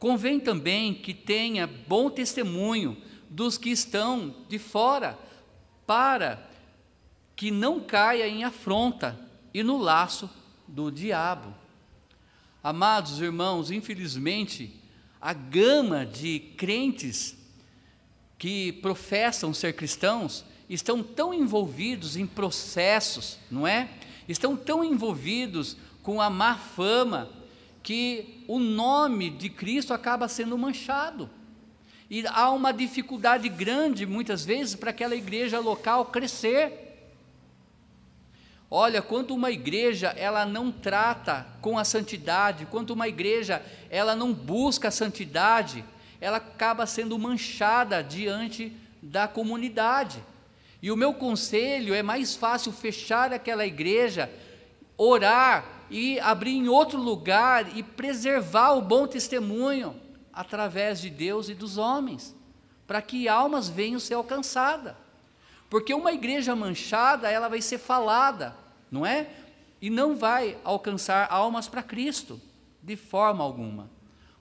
Convém 0.00 0.40
também 0.40 0.94
que 0.94 1.12
tenha 1.12 1.66
bom 1.66 2.08
testemunho 2.08 2.96
dos 3.28 3.58
que 3.58 3.68
estão 3.68 4.34
de 4.48 4.58
fora, 4.58 5.18
para 5.86 6.48
que 7.36 7.50
não 7.50 7.80
caia 7.80 8.26
em 8.26 8.42
afronta 8.42 9.20
e 9.52 9.62
no 9.62 9.76
laço 9.76 10.30
do 10.66 10.90
diabo. 10.90 11.54
Amados 12.62 13.20
irmãos, 13.20 13.70
infelizmente, 13.70 14.74
a 15.20 15.34
gama 15.34 16.06
de 16.06 16.40
crentes 16.56 17.36
que 18.38 18.72
professam 18.72 19.52
ser 19.52 19.74
cristãos 19.74 20.46
estão 20.66 21.02
tão 21.02 21.34
envolvidos 21.34 22.16
em 22.16 22.26
processos, 22.26 23.38
não 23.50 23.66
é? 23.66 23.90
Estão 24.26 24.56
tão 24.56 24.82
envolvidos 24.82 25.76
com 26.02 26.22
a 26.22 26.30
má 26.30 26.56
fama 26.56 27.28
que 27.82 28.44
o 28.46 28.58
nome 28.58 29.30
de 29.30 29.48
Cristo 29.48 29.94
acaba 29.94 30.28
sendo 30.28 30.56
manchado. 30.58 31.30
E 32.10 32.26
há 32.26 32.50
uma 32.50 32.72
dificuldade 32.72 33.48
grande, 33.48 34.04
muitas 34.04 34.44
vezes, 34.44 34.74
para 34.74 34.90
aquela 34.90 35.14
igreja 35.14 35.60
local 35.60 36.06
crescer. 36.06 36.88
Olha, 38.68 39.00
quando 39.00 39.34
uma 39.34 39.50
igreja 39.50 40.08
ela 40.16 40.44
não 40.44 40.70
trata 40.70 41.46
com 41.60 41.78
a 41.78 41.84
santidade, 41.84 42.66
quando 42.66 42.90
uma 42.90 43.08
igreja 43.08 43.62
ela 43.88 44.14
não 44.14 44.32
busca 44.32 44.88
a 44.88 44.92
santidade, 44.92 45.84
ela 46.20 46.36
acaba 46.36 46.86
sendo 46.86 47.18
manchada 47.18 48.02
diante 48.02 48.72
da 49.02 49.26
comunidade. 49.26 50.22
E 50.82 50.90
o 50.90 50.96
meu 50.96 51.14
conselho 51.14 51.94
é 51.94 52.02
mais 52.02 52.36
fácil 52.36 52.72
fechar 52.72 53.32
aquela 53.32 53.66
igreja, 53.66 54.30
orar 54.96 55.79
e 55.90 56.20
abrir 56.20 56.52
em 56.52 56.68
outro 56.68 56.98
lugar 56.98 57.76
e 57.76 57.82
preservar 57.82 58.72
o 58.72 58.82
bom 58.82 59.06
testemunho 59.06 60.00
através 60.32 61.00
de 61.00 61.10
Deus 61.10 61.48
e 61.48 61.54
dos 61.54 61.76
homens, 61.76 62.34
para 62.86 63.02
que 63.02 63.28
almas 63.28 63.68
venham 63.68 63.98
ser 63.98 64.14
alcançadas. 64.14 64.94
Porque 65.68 65.92
uma 65.92 66.12
igreja 66.12 66.54
manchada, 66.54 67.28
ela 67.28 67.48
vai 67.48 67.60
ser 67.60 67.78
falada, 67.78 68.56
não 68.90 69.04
é? 69.04 69.28
E 69.80 69.90
não 69.90 70.16
vai 70.16 70.58
alcançar 70.64 71.28
almas 71.30 71.68
para 71.68 71.82
Cristo, 71.82 72.40
de 72.82 72.96
forma 72.96 73.42
alguma. 73.42 73.90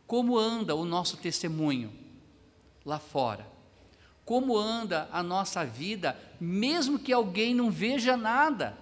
Como 0.06 0.38
anda 0.38 0.76
o 0.76 0.86
nosso 0.86 1.18
testemunho 1.18 1.92
lá 2.86 3.00
fora? 3.00 3.48
Como 4.26 4.58
anda 4.58 5.10
a 5.12 5.24
nossa 5.24 5.66
vida, 5.66 6.18
mesmo 6.40 7.00
que 7.00 7.14
alguém 7.14 7.54
não 7.54 7.72
veja 7.72 8.16
nada? 8.16 8.78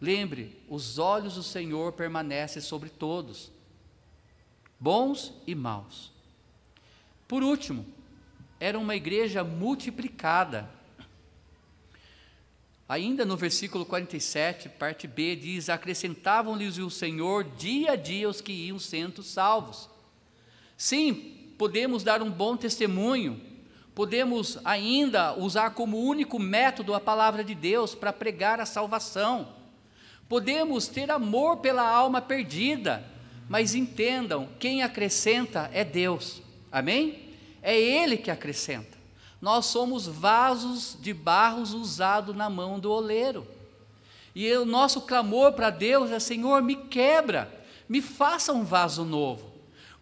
Lembre, 0.00 0.57
os 0.68 0.98
olhos 0.98 1.34
do 1.34 1.42
Senhor 1.42 1.92
permanecem 1.92 2.60
sobre 2.60 2.88
todos, 2.88 3.50
bons 4.78 5.32
e 5.46 5.54
maus. 5.54 6.12
Por 7.26 7.42
último, 7.42 7.86
era 8.60 8.78
uma 8.78 8.96
igreja 8.96 9.44
multiplicada. 9.44 10.68
Ainda 12.88 13.24
no 13.24 13.36
versículo 13.36 13.84
47, 13.84 14.68
parte 14.70 15.06
B, 15.06 15.36
diz: 15.36 15.68
Acrescentavam-lhes 15.68 16.78
o 16.78 16.90
Senhor 16.90 17.44
dia 17.44 17.92
a 17.92 17.96
dia 17.96 18.28
os 18.28 18.40
que 18.40 18.52
iam 18.52 18.78
sendo 18.78 19.22
salvos. 19.22 19.90
Sim, 20.76 21.52
podemos 21.58 22.02
dar 22.02 22.22
um 22.22 22.30
bom 22.30 22.56
testemunho, 22.56 23.40
podemos 23.94 24.58
ainda 24.64 25.36
usar 25.36 25.70
como 25.70 25.98
único 25.98 26.38
método 26.38 26.94
a 26.94 27.00
palavra 27.00 27.44
de 27.44 27.54
Deus 27.54 27.94
para 27.94 28.12
pregar 28.12 28.60
a 28.60 28.64
salvação, 28.64 29.57
podemos 30.28 30.86
ter 30.86 31.10
amor 31.10 31.58
pela 31.58 31.88
alma 31.88 32.20
perdida, 32.20 33.04
mas 33.48 33.74
entendam: 33.74 34.48
quem 34.58 34.82
acrescenta 34.82 35.70
é 35.72 35.84
Deus, 35.84 36.42
amém? 36.70 37.34
É 37.62 37.78
Ele 37.78 38.16
que 38.16 38.30
acrescenta. 38.30 38.98
Nós 39.40 39.66
somos 39.66 40.06
vasos 40.06 40.96
de 41.00 41.14
barros 41.14 41.72
usados 41.72 42.34
na 42.36 42.50
mão 42.50 42.78
do 42.78 42.90
oleiro. 42.90 43.46
E 44.34 44.52
o 44.52 44.64
nosso 44.64 45.02
clamor 45.02 45.52
para 45.52 45.70
Deus 45.70 46.10
é: 46.10 46.18
Senhor, 46.18 46.62
me 46.62 46.76
quebra, 46.76 47.52
me 47.88 48.02
faça 48.02 48.52
um 48.52 48.64
vaso 48.64 49.04
novo. 49.04 49.48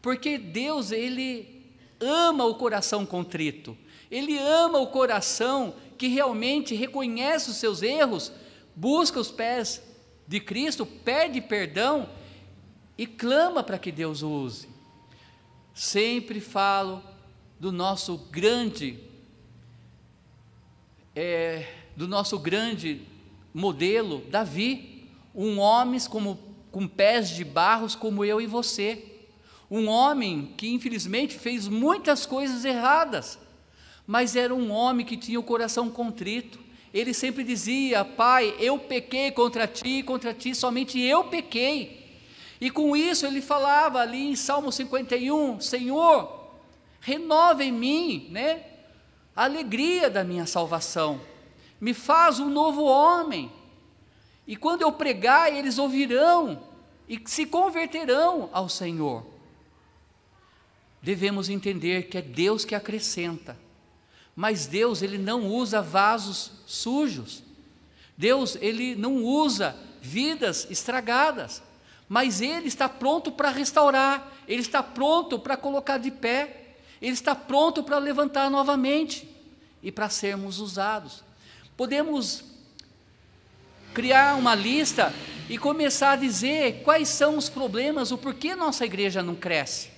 Porque 0.03 0.39
Deus, 0.39 0.91
Ele 0.91 1.65
ama 2.01 2.45
o 2.45 2.55
coração 2.55 3.07
contrito, 3.07 3.77
Ele 4.11 4.39
ama 4.39 4.79
o 4.79 4.89
coração 4.89 5.75
que 5.97 6.09
realmente 6.09 6.75
reconhece 6.75 7.51
os 7.51 7.57
seus 7.57 7.83
erros, 7.83 8.33
busca 8.75 9.19
os 9.19 9.31
pés 9.31 9.83
de 10.27 10.41
Cristo, 10.41 10.85
pede 10.85 11.41
perdão 11.41 12.09
e 12.97 13.07
clama 13.07 13.63
para 13.63 13.79
que 13.79 13.93
Deus 13.93 14.23
o 14.23 14.31
use. 14.31 14.69
Sempre 15.75 16.41
falo 16.41 17.03
do 17.61 17.71
nosso 17.71 18.17
grande, 18.17 18.99
é, 21.15 21.67
do 21.97 22.09
nosso 22.09 22.39
grande 22.39 23.03
modelo, 23.53 24.23
Davi, 24.29 25.09
um 25.35 25.59
homem 25.59 26.01
como, 26.09 26.39
com 26.71 26.89
pés 26.89 27.31
de 27.31 27.45
barros 27.45 27.95
como 27.95 28.25
eu 28.25 28.41
e 28.41 28.47
você 28.47 29.17
um 29.71 29.89
homem 29.89 30.53
que 30.57 30.69
infelizmente 30.69 31.37
fez 31.37 31.67
muitas 31.67 32.25
coisas 32.25 32.65
erradas, 32.65 33.39
mas 34.07 34.37
era 34.37 34.55
um 34.55 34.71
homem 34.71 35.05
que 35.05 35.17
tinha 35.17 35.41
o 35.41 35.43
coração 35.43 35.91
contrito. 35.91 36.61
Ele 36.97 37.13
sempre 37.13 37.45
dizia: 37.45 38.05
Pai, 38.05 38.55
eu 38.59 38.79
pequei 38.79 39.31
contra 39.31 39.67
ti, 39.67 40.03
contra 40.03 40.33
ti 40.33 40.55
somente 40.55 41.01
eu 41.01 41.25
pequei. 41.25 42.05
E 42.61 42.71
com 42.71 42.97
isso 42.97 43.27
ele 43.27 43.43
falava 43.43 44.01
ali 44.01 44.29
em 44.31 44.37
Salmo 44.37 44.73
51: 44.73 45.61
Senhor, 45.61 46.51
renova 47.01 47.63
em 47.63 47.73
mim, 47.73 48.29
né? 48.31 48.65
A 49.35 49.45
alegria 49.45 50.09
da 50.09 50.25
minha 50.25 50.47
salvação, 50.47 51.21
me 51.81 51.93
faz 51.93 52.41
um 52.41 52.49
novo 52.49 52.85
homem. 52.85 53.53
E 54.47 54.57
quando 54.57 54.83
eu 54.83 54.93
pregar, 54.93 55.53
eles 55.53 55.77
ouvirão 55.77 56.63
e 57.09 57.21
se 57.27 57.45
converterão 57.45 58.49
ao 58.53 58.69
Senhor 58.69 59.37
devemos 61.07 61.49
entender 61.49 62.09
que 62.09 62.19
é 62.19 62.21
Deus 62.21 62.65
que 62.65 62.75
acrescenta. 62.75 63.57
Mas 64.37 64.67
Deus, 64.67 65.01
ele 65.01 65.17
não 65.17 65.47
usa 65.47 65.81
vasos 65.81 66.53
sujos. 66.67 67.43
Deus, 68.19 68.59
ele 68.61 68.95
não 68.95 69.25
usa 69.25 69.75
vidas 70.03 70.67
estragadas. 70.71 71.63
Mas 72.07 72.43
ele 72.43 72.69
está 72.69 72.87
pronto 72.87 73.33
para 73.33 73.51
restaurar, 73.51 74.31
ele 74.47 74.61
está 74.61 74.83
pronto 74.83 75.39
para 75.39 75.57
colocar 75.57 75.99
de 75.99 76.11
pé, 76.11 76.75
ele 77.01 77.15
está 77.15 77.35
pronto 77.35 77.83
para 77.83 77.99
levantar 77.99 78.51
novamente 78.51 79.29
e 79.83 79.91
para 79.91 80.09
sermos 80.11 80.61
usados. 80.61 81.25
Podemos 81.77 82.45
criar 83.93 84.37
uma 84.37 84.55
lista 84.55 85.13
e 85.49 85.57
começar 85.59 86.13
a 86.13 86.17
dizer 86.17 86.83
quais 86.85 87.09
são 87.09 87.37
os 87.39 87.49
problemas, 87.49 88.13
o 88.13 88.19
porquê 88.19 88.55
nossa 88.55 88.85
igreja 88.85 89.23
não 89.23 89.35
cresce. 89.35 89.96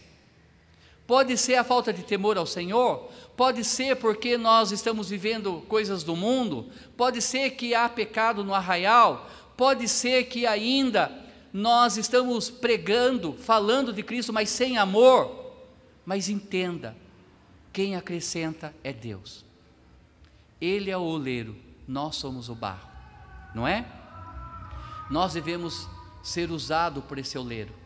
Pode 1.09 1.39
ser 1.39 1.55
a 1.55 1.65
falta 1.65 1.91
de 1.91 2.03
temor 2.03 2.37
ao 2.37 2.45
Senhor, 2.45 3.09
pode 3.35 3.65
ser 3.65 3.97
porque 3.97 4.37
nós 4.37 4.73
estamos 4.73 5.09
vivendo 5.09 5.65
coisas 5.67 6.03
do 6.05 6.15
mundo, 6.15 6.69
pode 6.99 7.23
ser 7.23 7.53
que 7.53 7.75
há 7.75 7.89
pecado 7.89 8.45
no 8.45 8.53
arraial, 8.53 9.27
pode 9.57 9.89
ser 9.89 10.25
que 10.25 10.47
ainda 10.47 11.11
nós 11.51 11.97
estamos 11.97 12.51
pregando, 12.51 13.33
falando 13.33 13.91
de 13.91 14.03
Cristo, 14.03 14.35
mas 14.35 14.51
sem 14.51 14.77
amor. 14.77 15.55
Mas 16.05 16.29
entenda, 16.29 16.95
quem 17.73 17.97
acrescenta 17.97 18.75
é 18.85 18.93
Deus. 18.93 19.47
Ele 20.61 20.91
é 20.91 20.99
o 20.99 21.01
oleiro, 21.01 21.57
nós 21.87 22.17
somos 22.17 22.51
o 22.51 22.55
barro, 22.55 22.87
não 23.55 23.67
é? 23.67 23.87
Nós 25.11 25.33
devemos 25.33 25.89
ser 26.23 26.51
usados 26.51 27.03
por 27.03 27.17
esse 27.17 27.39
oleiro. 27.39 27.78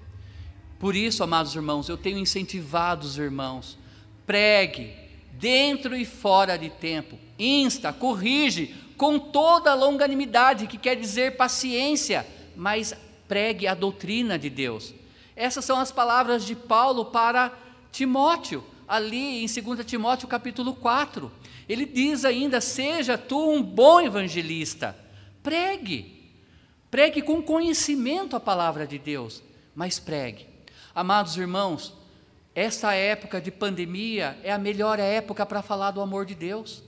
Por 0.83 0.97
isso, 0.97 1.23
amados 1.23 1.55
irmãos, 1.55 1.89
eu 1.89 1.97
tenho 1.97 2.19
incentivado 2.19 3.07
os 3.07 3.17
irmãos, 3.17 3.79
pregue, 4.27 4.93
dentro 5.35 5.95
e 5.95 6.05
fora 6.05 6.57
de 6.57 6.71
tempo, 6.71 7.17
insta, 7.39 7.93
corrige, 7.93 8.75
com 8.97 9.17
toda 9.17 9.71
a 9.71 9.75
longanimidade, 9.77 10.67
que 10.67 10.77
quer 10.77 10.97
dizer 10.97 11.37
paciência, 11.37 12.27
mas 12.57 12.97
pregue 13.29 13.69
a 13.69 13.75
doutrina 13.75 14.37
de 14.37 14.51
Deus. 14.51 14.93
Essas 15.37 15.65
são 15.65 15.79
as 15.79 15.93
palavras 15.93 16.45
de 16.45 16.57
Paulo 16.57 17.05
para 17.05 17.57
Timóteo, 17.93 18.65
ali 18.89 19.45
em 19.45 19.47
2 19.47 19.87
Timóteo 19.87 20.27
capítulo 20.27 20.75
4. 20.75 21.31
Ele 21.69 21.87
diz 21.87 22.25
ainda: 22.25 22.61
Seja 22.61 23.17
tu 23.17 23.53
um 23.53 23.63
bom 23.63 24.01
evangelista, 24.01 24.99
pregue, 25.45 26.29
pregue 26.91 27.23
com 27.23 27.41
conhecimento 27.41 28.35
a 28.35 28.41
palavra 28.41 28.85
de 28.85 28.99
Deus, 28.99 29.45
mas 29.77 30.01
pregue. 30.01 30.51
Amados 30.95 31.39
irmãos, 31.39 31.95
essa 32.55 32.93
época 32.93 33.41
de 33.41 33.51
pandemia 33.51 34.39
é 34.45 34.53
a 34.53 34.59
melhor 34.59 34.99
época 34.99 35.47
para 35.47 35.63
falar 35.63 35.91
do 35.91 36.03
amor 36.03 36.27
de 36.27 36.35
Deus. 36.35 36.83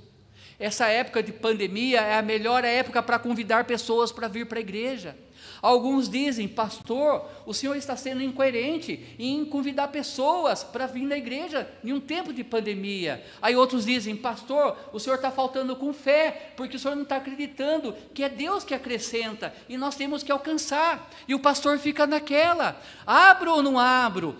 essa 0.58 0.86
época 0.88 1.22
de 1.22 1.32
pandemia 1.32 2.00
é 2.02 2.18
a 2.18 2.22
melhor 2.22 2.64
época 2.64 3.02
para 3.02 3.18
convidar 3.18 3.64
pessoas 3.64 4.12
para 4.12 4.28
vir 4.28 4.46
para 4.46 4.58
a 4.58 4.60
igreja. 4.60 5.16
Alguns 5.64 6.10
dizem, 6.10 6.46
pastor, 6.46 7.24
o 7.46 7.54
senhor 7.54 7.74
está 7.74 7.96
sendo 7.96 8.22
incoerente 8.22 9.16
em 9.18 9.46
convidar 9.46 9.88
pessoas 9.88 10.62
para 10.62 10.86
vir 10.86 11.06
na 11.06 11.16
igreja 11.16 11.66
em 11.82 11.90
um 11.90 11.98
tempo 11.98 12.34
de 12.34 12.44
pandemia. 12.44 13.24
Aí 13.40 13.56
outros 13.56 13.86
dizem, 13.86 14.14
pastor, 14.14 14.76
o 14.92 15.00
senhor 15.00 15.16
está 15.16 15.30
faltando 15.30 15.74
com 15.74 15.90
fé, 15.94 16.52
porque 16.54 16.76
o 16.76 16.78
senhor 16.78 16.94
não 16.94 17.04
está 17.04 17.16
acreditando 17.16 17.96
que 18.12 18.22
é 18.22 18.28
Deus 18.28 18.62
que 18.62 18.74
acrescenta 18.74 19.54
e 19.66 19.78
nós 19.78 19.96
temos 19.96 20.22
que 20.22 20.30
alcançar. 20.30 21.08
E 21.26 21.34
o 21.34 21.40
pastor 21.40 21.78
fica 21.78 22.06
naquela: 22.06 22.78
abro 23.06 23.50
ou 23.52 23.62
não 23.62 23.78
abro? 23.78 24.36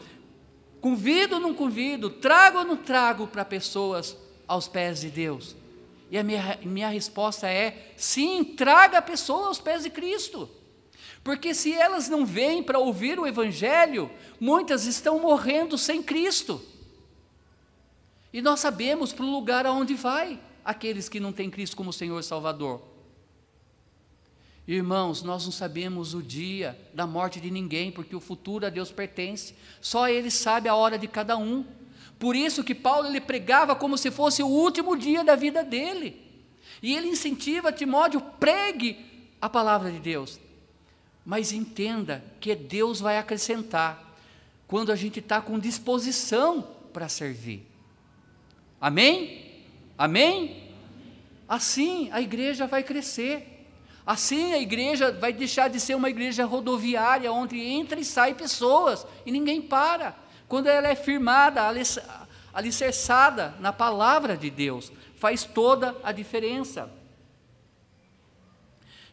Convido 0.78 1.36
ou 1.36 1.40
não 1.40 1.54
convido? 1.54 2.10
Trago 2.10 2.58
ou 2.58 2.64
não 2.66 2.76
trago 2.76 3.26
para 3.26 3.46
pessoas 3.46 4.14
aos 4.46 4.68
pés 4.68 5.00
de 5.00 5.08
Deus? 5.08 5.56
E 6.10 6.18
a 6.18 6.22
minha, 6.22 6.58
minha 6.62 6.88
resposta 6.90 7.48
é: 7.48 7.94
sim, 7.96 8.44
traga 8.44 8.98
a 8.98 9.02
pessoa 9.02 9.46
aos 9.46 9.58
pés 9.58 9.84
de 9.84 9.88
Cristo. 9.88 10.50
Porque 11.24 11.54
se 11.54 11.72
elas 11.72 12.10
não 12.10 12.26
vêm 12.26 12.62
para 12.62 12.78
ouvir 12.78 13.18
o 13.18 13.26
Evangelho, 13.26 14.10
muitas 14.38 14.84
estão 14.84 15.18
morrendo 15.18 15.78
sem 15.78 16.02
Cristo. 16.02 16.60
E 18.30 18.42
nós 18.42 18.60
sabemos 18.60 19.10
para 19.10 19.24
o 19.24 19.30
lugar 19.30 19.64
aonde 19.64 19.94
vai 19.94 20.38
aqueles 20.62 21.08
que 21.08 21.18
não 21.18 21.32
têm 21.32 21.50
Cristo 21.50 21.76
como 21.76 21.94
Senhor 21.94 22.20
e 22.20 22.22
Salvador. 22.22 22.82
Irmãos, 24.68 25.22
nós 25.22 25.44
não 25.44 25.52
sabemos 25.52 26.14
o 26.14 26.22
dia 26.22 26.78
da 26.92 27.06
morte 27.06 27.40
de 27.40 27.50
ninguém, 27.50 27.90
porque 27.90 28.14
o 28.14 28.20
futuro 28.20 28.66
a 28.66 28.70
Deus 28.70 28.92
pertence. 28.92 29.54
Só 29.80 30.08
Ele 30.08 30.30
sabe 30.30 30.68
a 30.68 30.74
hora 30.74 30.98
de 30.98 31.08
cada 31.08 31.38
um. 31.38 31.64
Por 32.18 32.36
isso 32.36 32.64
que 32.64 32.74
Paulo 32.74 33.08
ele 33.08 33.20
pregava 33.20 33.74
como 33.74 33.98
se 33.98 34.10
fosse 34.10 34.42
o 34.42 34.46
último 34.46 34.96
dia 34.96 35.24
da 35.24 35.36
vida 35.36 35.62
dele. 35.62 36.22
E 36.82 36.94
ele 36.94 37.08
incentiva 37.08 37.72
Timóteo, 37.72 38.20
pregue 38.38 39.04
a 39.40 39.48
palavra 39.48 39.90
de 39.90 39.98
Deus. 39.98 40.38
Mas 41.24 41.52
entenda 41.52 42.22
que 42.40 42.54
Deus 42.54 43.00
vai 43.00 43.18
acrescentar 43.18 44.14
quando 44.66 44.92
a 44.92 44.96
gente 44.96 45.20
está 45.20 45.40
com 45.40 45.58
disposição 45.58 46.66
para 46.92 47.08
servir. 47.08 47.66
Amém? 48.80 49.62
Amém? 49.96 50.70
Assim 51.48 52.10
a 52.12 52.20
igreja 52.20 52.66
vai 52.66 52.82
crescer. 52.82 53.66
Assim 54.06 54.52
a 54.52 54.58
igreja 54.58 55.12
vai 55.12 55.32
deixar 55.32 55.68
de 55.68 55.80
ser 55.80 55.94
uma 55.94 56.10
igreja 56.10 56.44
rodoviária, 56.44 57.32
onde 57.32 57.58
entra 57.58 57.98
e 57.98 58.04
sai 58.04 58.34
pessoas 58.34 59.06
e 59.24 59.30
ninguém 59.30 59.62
para. 59.62 60.14
Quando 60.46 60.66
ela 60.66 60.88
é 60.88 60.94
firmada, 60.94 61.62
alicerçada 62.52 63.54
na 63.60 63.72
palavra 63.72 64.36
de 64.36 64.50
Deus, 64.50 64.92
faz 65.16 65.44
toda 65.44 65.96
a 66.02 66.12
diferença. 66.12 66.90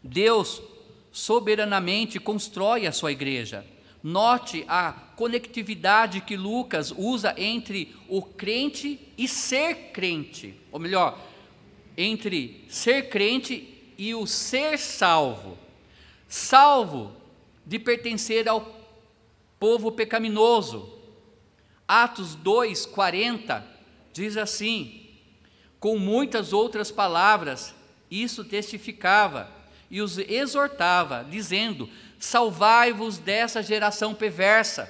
Deus 0.04 0.62
soberanamente 1.12 2.20
constrói 2.20 2.88
a 2.88 2.92
sua 2.92 3.12
igreja. 3.12 3.66
Note 4.04 4.66
a 4.68 4.92
conectividade 5.16 6.22
que 6.22 6.36
Lucas 6.36 6.92
usa 6.96 7.36
entre 7.38 7.96
o 8.08 8.22
crente 8.22 9.00
e 9.18 9.28
ser 9.28 9.92
crente, 9.92 10.56
ou 10.72 10.80
melhor, 10.80 11.20
entre 11.96 12.66
ser 12.68 13.10
crente 13.10 13.94
e 13.98 14.16
o 14.16 14.26
ser 14.26 14.80
salvo. 14.80 15.58
Salvo 16.28 17.12
de 17.66 17.78
pertencer 17.78 18.48
ao 18.48 18.76
povo 19.60 19.92
pecaminoso. 19.92 20.92
Atos 21.88 22.34
2, 22.34 22.88
40 22.88 23.64
diz 24.12 24.38
assim: 24.38 25.02
com 25.82 25.98
muitas 25.98 26.54
outras 26.54 26.92
palavras, 26.92 27.74
isso 28.10 28.44
testificava 28.44 29.61
e 29.92 30.02
os 30.02 30.18
exortava, 30.18 31.28
dizendo: 31.30 31.90
Salvai-vos 32.18 33.18
dessa 33.18 33.62
geração 33.62 34.16
perversa. 34.16 34.90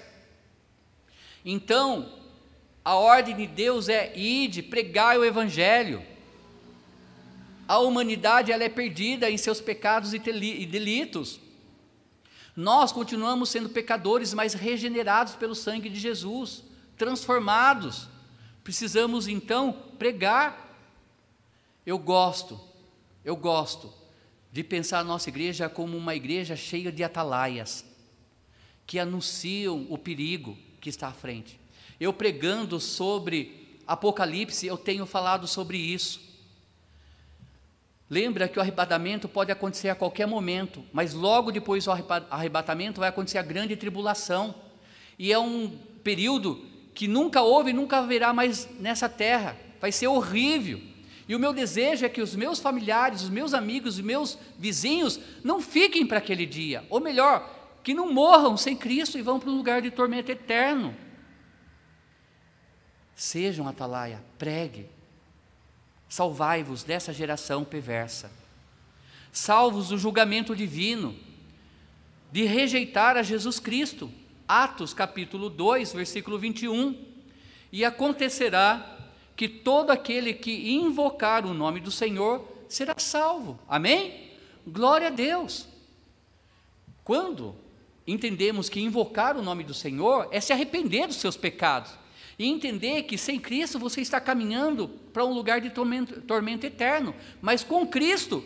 Então, 1.44 2.20
a 2.86 2.94
ordem 2.94 3.36
de 3.36 3.48
Deus 3.48 3.90
é 3.90 4.16
ide, 4.16 4.62
pregai 4.62 5.18
o 5.18 5.26
evangelho. 5.26 6.06
A 7.68 7.80
humanidade 7.80 8.52
ela 8.52 8.64
é 8.64 8.70
perdida 8.70 9.30
em 9.30 9.38
seus 9.38 9.60
pecados 9.60 10.14
e 10.14 10.20
delitos. 10.20 11.40
Nós 12.56 12.92
continuamos 12.92 13.50
sendo 13.50 13.70
pecadores, 13.70 14.34
mas 14.34 14.54
regenerados 14.54 15.36
pelo 15.36 15.56
sangue 15.56 15.90
de 15.90 16.00
Jesus, 16.00 16.64
transformados. 16.98 18.08
Precisamos 18.64 19.28
então 19.28 19.72
pregar. 19.98 20.70
Eu 21.86 21.98
gosto, 21.98 22.60
eu 23.24 23.36
gosto 23.36 24.01
de 24.52 24.64
pensar 24.64 25.00
a 25.00 25.04
nossa 25.04 25.30
igreja 25.30 25.70
como 25.70 25.98
uma 25.98 26.16
igreja 26.16 26.56
cheia 26.56 26.92
de 26.92 27.04
atalaias, 27.04 27.86
que 28.86 29.00
anunciam 29.00 29.88
o 29.90 29.98
perigo 29.98 30.58
que 30.82 30.90
está 30.90 31.08
à 31.08 31.14
frente. 31.14 31.60
Eu 32.00 32.12
pregando 32.12 32.80
sobre 32.80 33.80
Apocalipse, 33.88 34.66
eu 34.66 34.78
tenho 34.78 35.06
falado 35.06 35.48
sobre 35.48 35.78
isso. 35.78 36.20
Lembra 38.10 38.50
que 38.50 38.60
o 38.60 38.62
arrebatamento 38.62 39.30
pode 39.30 39.54
acontecer 39.54 39.88
a 39.88 39.96
qualquer 39.96 40.28
momento, 40.28 40.84
mas 40.92 41.14
logo 41.14 41.50
depois 41.50 41.86
do 41.86 41.92
arrebatamento 42.30 43.00
vai 43.00 43.08
acontecer 43.08 43.38
a 43.38 43.44
grande 43.44 43.78
tribulação. 43.78 44.54
E 45.18 45.32
é 45.32 45.40
um 45.40 45.70
período 46.04 46.66
que 46.94 47.08
nunca 47.08 47.42
houve 47.42 47.70
e 47.70 47.74
nunca 47.74 48.00
haverá 48.00 48.34
mais 48.34 48.68
nessa 48.80 49.08
terra. 49.08 49.56
Vai 49.80 49.94
ser 49.94 50.08
horrível. 50.08 50.82
E 51.32 51.36
o 51.36 51.39
meu 51.39 51.54
desejo 51.54 52.06
é 52.06 52.10
que 52.10 52.22
os 52.22 52.36
meus 52.36 52.60
familiares, 52.60 53.22
os 53.22 53.30
meus 53.30 53.54
amigos, 53.54 53.96
os 53.96 54.02
meus 54.02 54.38
vizinhos 54.60 55.17
não 55.41 55.62
fiquem 55.62 56.06
para 56.06 56.17
aquele 56.17 56.46
dia, 56.46 56.86
ou 56.89 57.00
melhor, 57.00 57.50
que 57.82 57.94
não 57.94 58.12
morram 58.12 58.58
sem 58.58 58.76
Cristo 58.76 59.17
e 59.17 59.22
vão 59.22 59.39
para 59.39 59.50
um 59.50 59.56
lugar 59.56 59.82
de 59.82 59.89
tormento 59.89 60.30
eterno. 60.30 60.94
Sejam 63.15 63.65
atalaia, 63.65 64.22
pregue, 64.38 64.89
salvai-vos 66.10 66.84
dessa 66.84 67.13
geração 67.13 67.63
perversa, 67.63 68.30
salvos 69.32 69.88
do 69.88 69.98
julgamento 69.98 70.54
divino, 70.54 71.15
de 72.30 72.44
rejeitar 72.44 73.15
a 73.15 73.24
Jesus 73.24 73.58
Cristo. 73.58 74.12
Atos 74.46 74.94
capítulo 74.94 75.50
2, 75.50 75.94
versículo 75.94 76.38
21. 76.38 76.94
E 77.72 77.86
acontecerá 77.86 78.98
que 79.42 79.50
todo 79.50 79.90
aquele 79.90 80.36
que 80.36 80.72
invocar 80.72 81.48
o 81.48 81.54
nome 81.56 81.80
do 81.80 81.90
Senhor 81.90 82.48
será 82.70 82.94
salvo. 83.00 83.58
Amém? 83.68 84.30
Glória 84.68 85.08
a 85.08 85.10
Deus. 85.10 85.68
Quando 87.04 87.56
entendemos 88.06 88.70
que 88.70 88.80
invocar 88.80 89.36
o 89.36 89.42
nome 89.42 89.64
do 89.64 89.74
Senhor 89.74 90.28
é 90.32 90.40
se 90.40 90.54
arrepender 90.54 91.08
dos 91.08 91.16
seus 91.16 91.38
pecados 91.38 91.92
e 92.38 92.48
entender 92.48 93.02
que 93.02 93.18
sem 93.18 93.40
Cristo 93.40 93.80
você 93.80 94.00
está 94.02 94.22
caminhando 94.22 94.88
para 95.12 95.26
um 95.26 95.34
lugar 95.34 95.60
de 95.60 95.72
tormento, 95.72 96.22
tormento 96.22 96.68
eterno, 96.68 97.16
mas 97.42 97.64
com 97.64 97.88
Cristo 97.88 98.46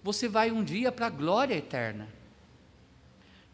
você 0.00 0.28
vai 0.28 0.52
um 0.52 0.62
dia 0.62 0.92
para 0.92 1.06
a 1.06 1.10
glória 1.10 1.56
eterna. 1.56 2.06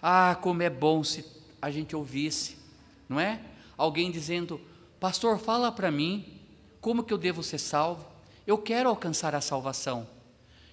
Ah, 0.02 0.36
como 0.42 0.62
é 0.62 0.68
bom 0.68 1.02
se 1.02 1.24
a 1.62 1.70
gente 1.70 1.96
ouvisse, 1.96 2.58
não 3.08 3.18
é? 3.18 3.40
Alguém 3.78 4.10
dizendo, 4.10 4.60
pastor, 5.00 5.38
fala 5.38 5.72
para 5.72 5.90
mim, 5.90 6.41
como 6.82 7.04
que 7.04 7.12
eu 7.14 7.18
devo 7.18 7.44
ser 7.44 7.58
salvo? 7.58 8.04
Eu 8.44 8.58
quero 8.58 8.88
alcançar 8.88 9.36
a 9.36 9.40
salvação. 9.40 10.06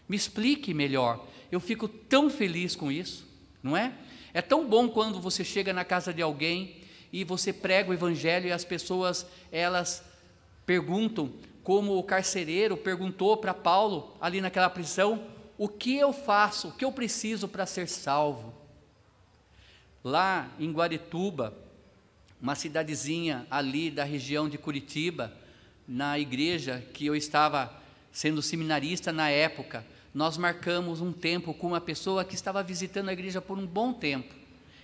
Me 0.07 0.17
explique 0.17 0.73
melhor. 0.73 1.23
Eu 1.51 1.59
fico 1.59 1.87
tão 1.87 2.31
feliz 2.31 2.75
com 2.75 2.91
isso, 2.91 3.27
não 3.61 3.77
é? 3.77 3.93
É 4.33 4.41
tão 4.41 4.67
bom 4.67 4.89
quando 4.89 5.21
você 5.21 5.45
chega 5.45 5.71
na 5.71 5.85
casa 5.85 6.11
de 6.11 6.23
alguém 6.23 6.81
e 7.13 7.23
você 7.23 7.53
prega 7.53 7.91
o 7.91 7.93
evangelho 7.93 8.47
e 8.47 8.51
as 8.51 8.65
pessoas 8.65 9.23
elas 9.51 10.03
perguntam, 10.65 11.31
como 11.63 11.95
o 11.95 12.03
carcereiro 12.03 12.75
perguntou 12.75 13.37
para 13.37 13.53
Paulo 13.53 14.17
ali 14.19 14.41
naquela 14.41 14.69
prisão, 14.69 15.23
o 15.59 15.67
que 15.67 15.95
eu 15.95 16.11
faço, 16.11 16.69
o 16.69 16.71
que 16.71 16.85
eu 16.85 16.91
preciso 16.91 17.47
para 17.47 17.67
ser 17.67 17.87
salvo? 17.87 18.51
Lá 20.03 20.49
em 20.59 20.71
Guarituba, 20.71 21.55
uma 22.41 22.55
cidadezinha 22.55 23.45
ali 23.51 23.91
da 23.91 24.03
região 24.03 24.49
de 24.49 24.57
Curitiba, 24.57 25.31
na 25.89 26.19
igreja 26.19 26.85
que 26.93 27.07
eu 27.07 27.15
estava 27.15 27.73
sendo 28.11 28.43
seminarista 28.43 29.11
na 29.11 29.31
época, 29.31 29.83
nós 30.13 30.37
marcamos 30.37 31.01
um 31.01 31.11
tempo 31.11 31.51
com 31.51 31.65
uma 31.65 31.81
pessoa 31.81 32.23
que 32.23 32.35
estava 32.35 32.61
visitando 32.61 33.09
a 33.09 33.13
igreja 33.13 33.41
por 33.41 33.57
um 33.57 33.65
bom 33.65 33.91
tempo. 33.91 34.35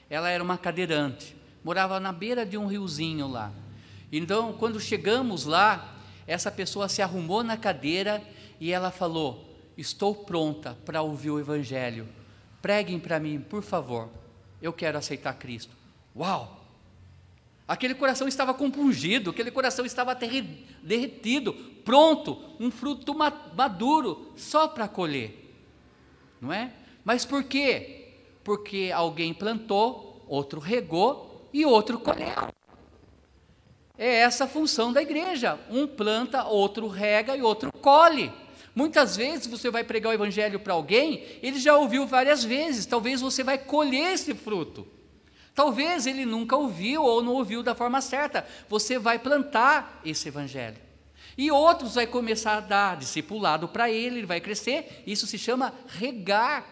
Ela 0.10 0.32
era 0.32 0.44
uma 0.44 0.58
cadeirante, 0.58 1.36
morava 1.64 2.00
na 2.00 2.12
beira 2.12 2.44
de 2.44 2.58
um 2.58 2.66
riozinho 2.66 3.28
lá. 3.28 3.52
Então, 4.12 4.54
quando 4.54 4.80
chegamos 4.80 5.46
lá, 5.46 5.96
essa 6.26 6.52
pessoa 6.52 6.90
se 6.90 7.04
arrumou 7.04 7.44
na 7.44 7.56
cadeira 7.56 8.24
e 8.60 8.72
ela 8.72 8.90
falou: 8.90 9.56
Estou 9.78 10.16
pronta 10.16 10.76
para 10.86 11.04
ouvir 11.04 11.30
o 11.30 11.40
Evangelho. 11.40 12.08
Preguem 12.64 13.00
para 13.00 13.20
mim, 13.20 13.40
por 13.40 13.62
favor. 13.62 14.10
Eu 14.60 14.74
quero 14.74 14.98
aceitar 14.98 15.34
Cristo. 15.36 15.76
Uau! 16.16 16.65
Aquele 17.68 17.96
coração 17.96 18.28
estava 18.28 18.54
compungido, 18.54 19.32
aquele 19.32 19.50
coração 19.50 19.86
estava 19.86 20.14
derretido, 20.14 21.54
pronto, 21.84 22.40
um 22.60 22.70
fruto 22.70 23.16
maduro 23.16 24.32
só 24.36 24.68
para 24.68 24.88
colher. 24.88 25.54
Não 26.40 26.54
é? 26.54 26.72
Mas 27.04 27.26
por 27.26 27.44
quê? 27.44 28.14
Porque 28.44 28.92
alguém 28.94 29.34
plantou, 29.34 30.24
outro 30.28 30.60
regou 30.60 31.50
e 31.52 31.66
outro 31.66 31.98
colheu. 32.00 32.54
É 33.98 34.16
essa 34.18 34.44
a 34.44 34.48
função 34.48 34.94
da 34.94 35.02
igreja. 35.02 35.60
Um 35.70 35.88
planta, 35.88 36.44
outro 36.44 36.88
rega 36.88 37.36
e 37.36 37.42
outro 37.42 37.72
colhe. 37.72 38.32
Muitas 38.76 39.16
vezes 39.16 39.48
você 39.48 39.72
vai 39.72 39.84
pregar 39.84 40.12
o 40.12 40.14
evangelho 40.14 40.60
para 40.60 40.74
alguém, 40.74 41.24
ele 41.42 41.58
já 41.58 41.78
ouviu 41.78 42.06
várias 42.06 42.44
vezes, 42.44 42.86
talvez 42.86 43.22
você 43.22 43.42
vai 43.42 43.58
colher 43.58 44.14
esse 44.14 44.34
fruto. 44.34 44.86
Talvez 45.56 46.06
ele 46.06 46.26
nunca 46.26 46.58
ouviu 46.58 47.02
ou 47.02 47.24
não 47.24 47.32
ouviu 47.32 47.64
da 47.64 47.74
forma 47.74 48.02
certa. 48.02 48.46
Você 48.68 49.00
vai 49.00 49.18
plantar 49.18 50.02
esse 50.04 50.28
evangelho. 50.28 50.78
E 51.38 51.50
outros 51.50 51.96
vai 51.96 52.06
começar 52.06 52.58
a 52.58 52.60
dar 52.60 52.98
discipulado 52.98 53.70
para 53.70 53.90
ele, 53.90 54.20
ele 54.20 54.28
vai 54.28 54.42
crescer. 54.42 55.04
Isso 55.08 55.26
se 55.26 55.38
chama 55.38 55.74
regar, 55.88 56.68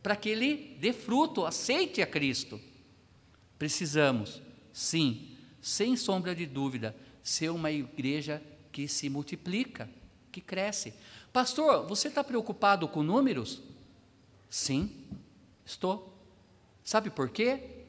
para 0.00 0.14
que 0.14 0.28
ele 0.28 0.76
dê 0.80 0.92
fruto, 0.92 1.44
aceite 1.44 2.00
a 2.00 2.06
Cristo. 2.06 2.60
Precisamos, 3.58 4.40
sim, 4.72 5.36
sem 5.60 5.96
sombra 5.96 6.34
de 6.34 6.46
dúvida, 6.46 6.94
ser 7.22 7.50
uma 7.50 7.70
igreja 7.70 8.42
que 8.70 8.86
se 8.86 9.08
multiplica, 9.08 9.88
que 10.30 10.40
cresce. 10.40 10.94
Pastor, 11.32 11.86
você 11.86 12.08
está 12.08 12.22
preocupado 12.22 12.86
com 12.86 13.02
números? 13.02 13.62
Sim, 14.48 14.90
estou. 15.64 16.12
Sabe 16.84 17.10
por 17.10 17.30
quê? 17.30 17.83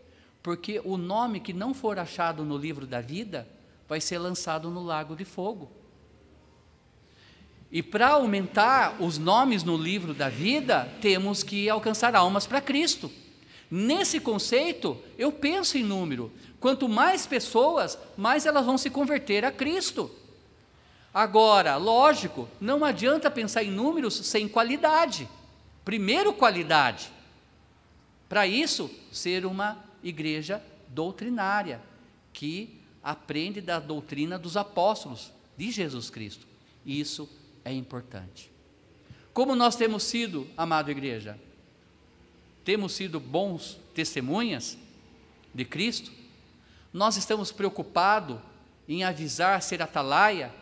Porque 0.46 0.80
o 0.86 0.96
nome 0.96 1.40
que 1.40 1.52
não 1.52 1.74
for 1.74 1.98
achado 1.98 2.46
no 2.46 2.56
livro 2.56 2.86
da 2.86 3.02
vida 3.02 3.48
vai 3.90 4.00
ser 4.00 4.20
lançado 4.20 4.70
no 4.70 4.84
lago 4.84 5.16
de 5.16 5.26
fogo. 5.26 5.72
E 7.72 7.82
para 7.82 8.10
aumentar 8.10 9.02
os 9.02 9.18
nomes 9.18 9.64
no 9.64 9.76
livro 9.76 10.14
da 10.14 10.30
vida, 10.30 10.88
temos 11.02 11.42
que 11.42 11.68
alcançar 11.68 12.16
almas 12.16 12.46
para 12.46 12.62
Cristo. 12.62 13.12
Nesse 13.72 14.20
conceito, 14.20 15.02
eu 15.18 15.32
penso 15.32 15.80
em 15.80 15.84
número. 15.84 16.32
Quanto 16.60 16.88
mais 16.88 17.26
pessoas, 17.26 17.98
mais 18.16 18.46
elas 18.46 18.68
vão 18.68 18.78
se 18.78 18.92
converter 18.92 19.44
a 19.44 19.52
Cristo. 19.52 20.12
Agora, 21.12 21.76
lógico, 21.76 22.48
não 22.62 22.86
adianta 22.86 23.32
pensar 23.32 23.64
em 23.64 23.72
números 23.72 24.14
sem 24.14 24.48
qualidade. 24.48 25.28
Primeiro, 25.84 26.32
qualidade. 26.34 27.10
Para 28.30 28.46
isso, 28.46 28.92
ser 29.12 29.44
uma 29.44 29.85
igreja 30.06 30.64
doutrinária, 30.88 31.82
que 32.32 32.80
aprende 33.04 33.60
da 33.60 33.80
doutrina 33.80 34.38
dos 34.38 34.56
apóstolos 34.56 35.32
de 35.58 35.72
Jesus 35.72 36.10
Cristo. 36.10 36.48
Isso 36.86 37.28
é 37.64 37.74
importante. 37.74 38.52
Como 39.34 39.56
nós 39.56 39.76
temos 39.76 40.04
sido, 40.04 40.48
amada 40.56 40.92
igreja? 40.92 41.40
Temos 42.64 42.94
sido 42.94 43.20
bons 43.20 43.80
testemunhas 43.94 44.78
de 45.54 45.66
Cristo? 45.66 46.12
Nós 46.94 47.18
estamos 47.18 47.52
preocupados 47.52 48.40
em 48.88 49.04
avisar, 49.04 49.62
ser 49.62 49.82
atalaia? 49.82 50.54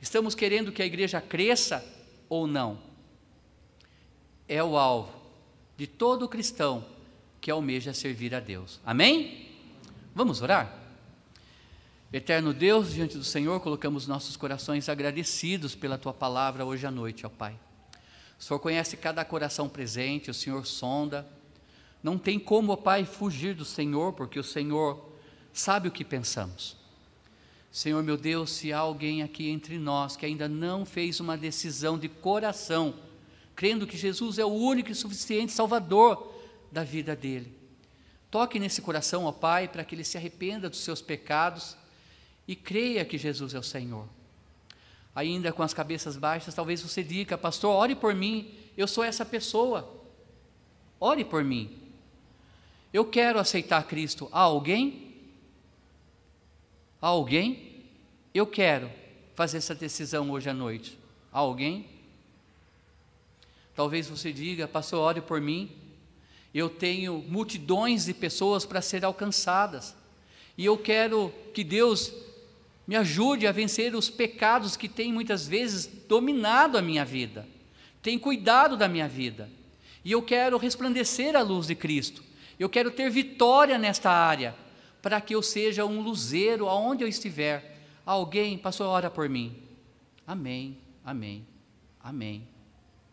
Estamos 0.00 0.34
querendo 0.34 0.70
que 0.70 0.82
a 0.82 0.86
igreja 0.86 1.20
cresça 1.20 1.84
ou 2.28 2.46
não? 2.46 2.78
É 4.48 4.62
o 4.62 4.76
alvo 4.76 5.12
de 5.76 5.86
todo 5.86 6.28
cristão 6.28 6.91
que 7.42 7.50
almeja 7.50 7.92
servir 7.92 8.36
a 8.36 8.40
Deus. 8.40 8.80
Amém? 8.86 9.48
Vamos 10.14 10.40
orar? 10.40 10.78
Eterno 12.12 12.54
Deus, 12.54 12.92
diante 12.94 13.18
do 13.18 13.24
Senhor, 13.24 13.58
colocamos 13.58 14.06
nossos 14.06 14.36
corações 14.36 14.88
agradecidos 14.88 15.74
pela 15.74 15.98
tua 15.98 16.14
palavra 16.14 16.64
hoje 16.64 16.86
à 16.86 16.90
noite, 16.90 17.26
ó 17.26 17.28
Pai. 17.28 17.58
O 18.38 18.42
Senhor 18.42 18.60
conhece 18.60 18.96
cada 18.96 19.24
coração 19.24 19.68
presente, 19.68 20.30
o 20.30 20.34
Senhor 20.34 20.64
sonda. 20.64 21.26
Não 22.00 22.16
tem 22.16 22.38
como, 22.38 22.70
ó 22.70 22.76
Pai, 22.76 23.04
fugir 23.04 23.56
do 23.56 23.64
Senhor, 23.64 24.12
porque 24.12 24.38
o 24.38 24.44
Senhor 24.44 25.04
sabe 25.52 25.88
o 25.88 25.92
que 25.92 26.04
pensamos. 26.04 26.76
Senhor 27.72 28.04
meu 28.04 28.16
Deus, 28.16 28.50
se 28.50 28.72
há 28.72 28.78
alguém 28.78 29.20
aqui 29.20 29.48
entre 29.48 29.78
nós 29.78 30.14
que 30.14 30.24
ainda 30.24 30.48
não 30.48 30.86
fez 30.86 31.18
uma 31.18 31.36
decisão 31.36 31.98
de 31.98 32.08
coração, 32.08 32.94
crendo 33.56 33.84
que 33.84 33.96
Jesus 33.96 34.38
é 34.38 34.44
o 34.44 34.52
único 34.52 34.92
e 34.92 34.94
suficiente 34.94 35.50
Salvador 35.50 36.31
da 36.72 36.82
vida 36.82 37.14
dele. 37.14 37.54
Toque 38.30 38.58
nesse 38.58 38.80
coração, 38.80 39.26
ó 39.26 39.32
Pai, 39.32 39.68
para 39.68 39.84
que 39.84 39.94
ele 39.94 40.04
se 40.04 40.16
arrependa 40.16 40.70
dos 40.70 40.80
seus 40.80 41.02
pecados 41.02 41.76
e 42.48 42.56
creia 42.56 43.04
que 43.04 43.18
Jesus 43.18 43.52
é 43.52 43.58
o 43.58 43.62
Senhor. 43.62 44.08
Ainda 45.14 45.52
com 45.52 45.62
as 45.62 45.74
cabeças 45.74 46.16
baixas, 46.16 46.54
talvez 46.54 46.80
você 46.80 47.02
diga, 47.02 47.36
pastor, 47.36 47.76
ore 47.76 47.94
por 47.94 48.14
mim, 48.14 48.54
eu 48.74 48.88
sou 48.88 49.04
essa 49.04 49.26
pessoa. 49.26 50.02
Ore 50.98 51.26
por 51.26 51.44
mim. 51.44 51.78
Eu 52.90 53.04
quero 53.04 53.38
aceitar 53.38 53.86
Cristo. 53.86 54.30
Há 54.32 54.40
alguém? 54.40 55.14
Há 57.02 57.08
alguém? 57.08 57.84
Eu 58.32 58.46
quero 58.46 58.90
fazer 59.34 59.58
essa 59.58 59.74
decisão 59.74 60.30
hoje 60.30 60.48
à 60.48 60.54
noite. 60.54 60.98
Há 61.30 61.40
alguém? 61.40 61.86
Talvez 63.74 64.08
você 64.08 64.32
diga, 64.32 64.66
pastor, 64.66 65.00
ore 65.00 65.20
por 65.20 65.38
mim 65.38 65.81
eu 66.54 66.68
tenho 66.68 67.24
multidões 67.28 68.04
de 68.04 68.14
pessoas 68.14 68.64
para 68.64 68.82
ser 68.82 69.04
alcançadas, 69.04 69.94
e 70.56 70.64
eu 70.64 70.76
quero 70.76 71.32
que 71.54 71.64
Deus 71.64 72.12
me 72.86 72.96
ajude 72.96 73.46
a 73.46 73.52
vencer 73.52 73.94
os 73.94 74.10
pecados 74.10 74.76
que 74.76 74.88
têm 74.88 75.12
muitas 75.12 75.46
vezes 75.46 75.86
dominado 76.08 76.76
a 76.76 76.82
minha 76.82 77.04
vida, 77.04 77.46
têm 78.02 78.18
cuidado 78.18 78.76
da 78.76 78.88
minha 78.88 79.08
vida, 79.08 79.48
e 80.04 80.12
eu 80.12 80.20
quero 80.20 80.58
resplandecer 80.58 81.36
a 81.36 81.42
luz 81.42 81.66
de 81.66 81.74
Cristo, 81.74 82.22
eu 82.58 82.68
quero 82.68 82.90
ter 82.90 83.10
vitória 83.10 83.78
nesta 83.78 84.10
área, 84.10 84.54
para 85.00 85.20
que 85.20 85.34
eu 85.34 85.42
seja 85.42 85.84
um 85.84 86.00
luzeiro 86.00 86.68
aonde 86.68 87.02
eu 87.02 87.08
estiver. 87.08 87.80
Alguém 88.06 88.56
passou 88.56 88.86
a 88.86 88.90
hora 88.90 89.10
por 89.10 89.28
mim. 89.28 89.56
Amém, 90.24 90.78
amém, 91.04 91.46
amém. 92.00 92.46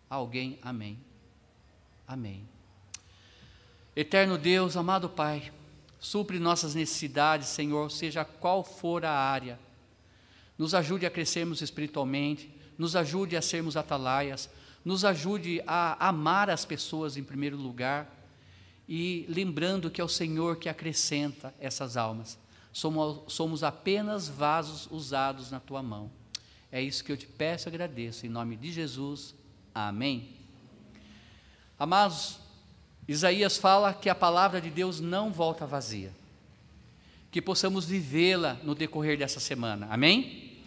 Alguém, 0.10 0.60
amém, 0.62 1.00
amém. 2.08 2.49
Eterno 3.96 4.38
Deus, 4.38 4.78
amado 4.78 5.10
Pai, 5.10 5.52
supre 6.00 6.40
nossas 6.40 6.76
necessidades, 6.76 7.48
Senhor, 7.48 7.90
seja 7.92 8.24
qual 8.24 8.64
for 8.64 9.04
a 9.04 9.12
área. 9.12 9.60
Nos 10.58 10.74
ajude 10.74 11.06
a 11.06 11.12
crescermos 11.12 11.62
espiritualmente, 11.62 12.54
nos 12.78 12.96
ajude 12.96 13.36
a 13.36 13.42
sermos 13.42 13.76
atalaias, 13.76 14.50
nos 14.86 15.04
ajude 15.04 15.62
a 15.68 16.08
amar 16.08 16.50
as 16.50 16.66
pessoas 16.66 17.18
em 17.18 17.24
primeiro 17.24 17.58
lugar 17.58 18.16
e 18.88 19.26
lembrando 19.28 19.92
que 19.92 20.00
é 20.00 20.04
o 20.04 20.10
Senhor 20.10 20.58
que 20.58 20.70
acrescenta 20.70 21.54
essas 21.60 21.98
almas. 21.98 22.38
Somos, 22.72 23.34
somos 23.34 23.64
apenas 23.64 24.28
vasos 24.28 24.88
usados 24.90 25.52
na 25.52 25.60
tua 25.60 25.84
mão. 25.84 26.10
É 26.72 26.82
isso 26.82 27.04
que 27.04 27.12
eu 27.12 27.18
te 27.18 27.28
peço 27.28 27.68
e 27.68 27.70
agradeço. 27.70 28.26
Em 28.26 28.30
nome 28.30 28.56
de 28.56 28.72
Jesus. 28.72 29.36
Amém. 29.74 30.30
Amados, 31.78 32.40
Isaías 33.10 33.58
fala 33.58 33.92
que 33.92 34.08
a 34.08 34.14
palavra 34.14 34.62
de 34.62 34.70
Deus 34.70 35.00
não 35.00 35.32
volta 35.32 35.66
vazia. 35.66 36.12
Que 37.32 37.42
possamos 37.42 37.86
vivê-la 37.86 38.60
no 38.62 38.76
decorrer 38.76 39.18
dessa 39.18 39.40
semana. 39.40 39.88
Amém? 39.90 40.60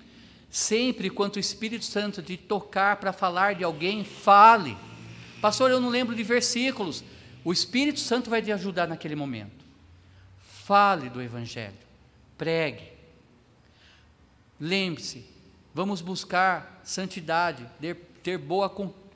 Sempre 0.51 1.09
quanto 1.09 1.37
o 1.37 1.39
Espírito 1.39 1.85
Santo 1.85 2.21
te 2.21 2.37
tocar 2.37 2.97
para 2.97 3.13
falar 3.13 3.55
de 3.55 3.63
alguém, 3.63 4.03
fale. 4.03 4.77
Pastor, 5.41 5.71
eu 5.71 5.81
não 5.81 5.89
lembro 5.89 6.17
de 6.17 6.25
versículos. 6.25 7.05
O 7.45 7.53
Espírito 7.53 8.01
Santo 8.01 8.29
vai 8.29 8.43
te 8.43 8.51
ajudar 8.51 8.89
naquele 8.89 9.15
momento. 9.15 9.65
Fale 10.65 11.09
do 11.09 11.23
Evangelho. 11.23 11.79
Pregue. 12.37 12.91
Lembre-se, 14.59 15.25
vamos 15.73 16.01
buscar 16.01 16.81
santidade, 16.83 17.65
ter 18.21 18.37
boa 18.37 18.69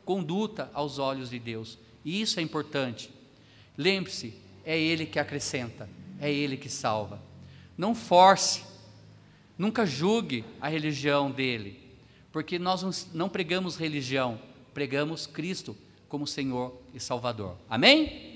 conduta 0.05 0.71
aos 0.73 1.01
olhos 1.01 1.31
de 1.31 1.41
Deus. 1.41 1.77
E 2.05 2.21
isso 2.21 2.39
é 2.39 2.43
importante. 2.45 3.16
Lembre-se, 3.77 4.35
é 4.65 4.79
Ele 4.79 5.07
que 5.07 5.19
acrescenta, 5.19 5.89
é 6.21 6.33
Ele 6.33 6.57
que 6.57 6.69
salva. 6.69 7.21
Não 7.77 7.95
force, 7.95 8.63
nunca 9.57 9.85
julgue 9.85 10.45
a 10.61 10.69
religião 10.69 11.31
dele, 11.31 11.79
porque 12.33 12.59
nós 12.59 13.09
não 13.13 13.29
pregamos 13.29 13.77
religião, 13.77 14.41
pregamos 14.75 15.27
Cristo 15.27 15.77
como 16.09 16.27
Senhor 16.27 16.81
e 16.95 17.01
Salvador. 17.01 17.57
Amém? 17.69 18.36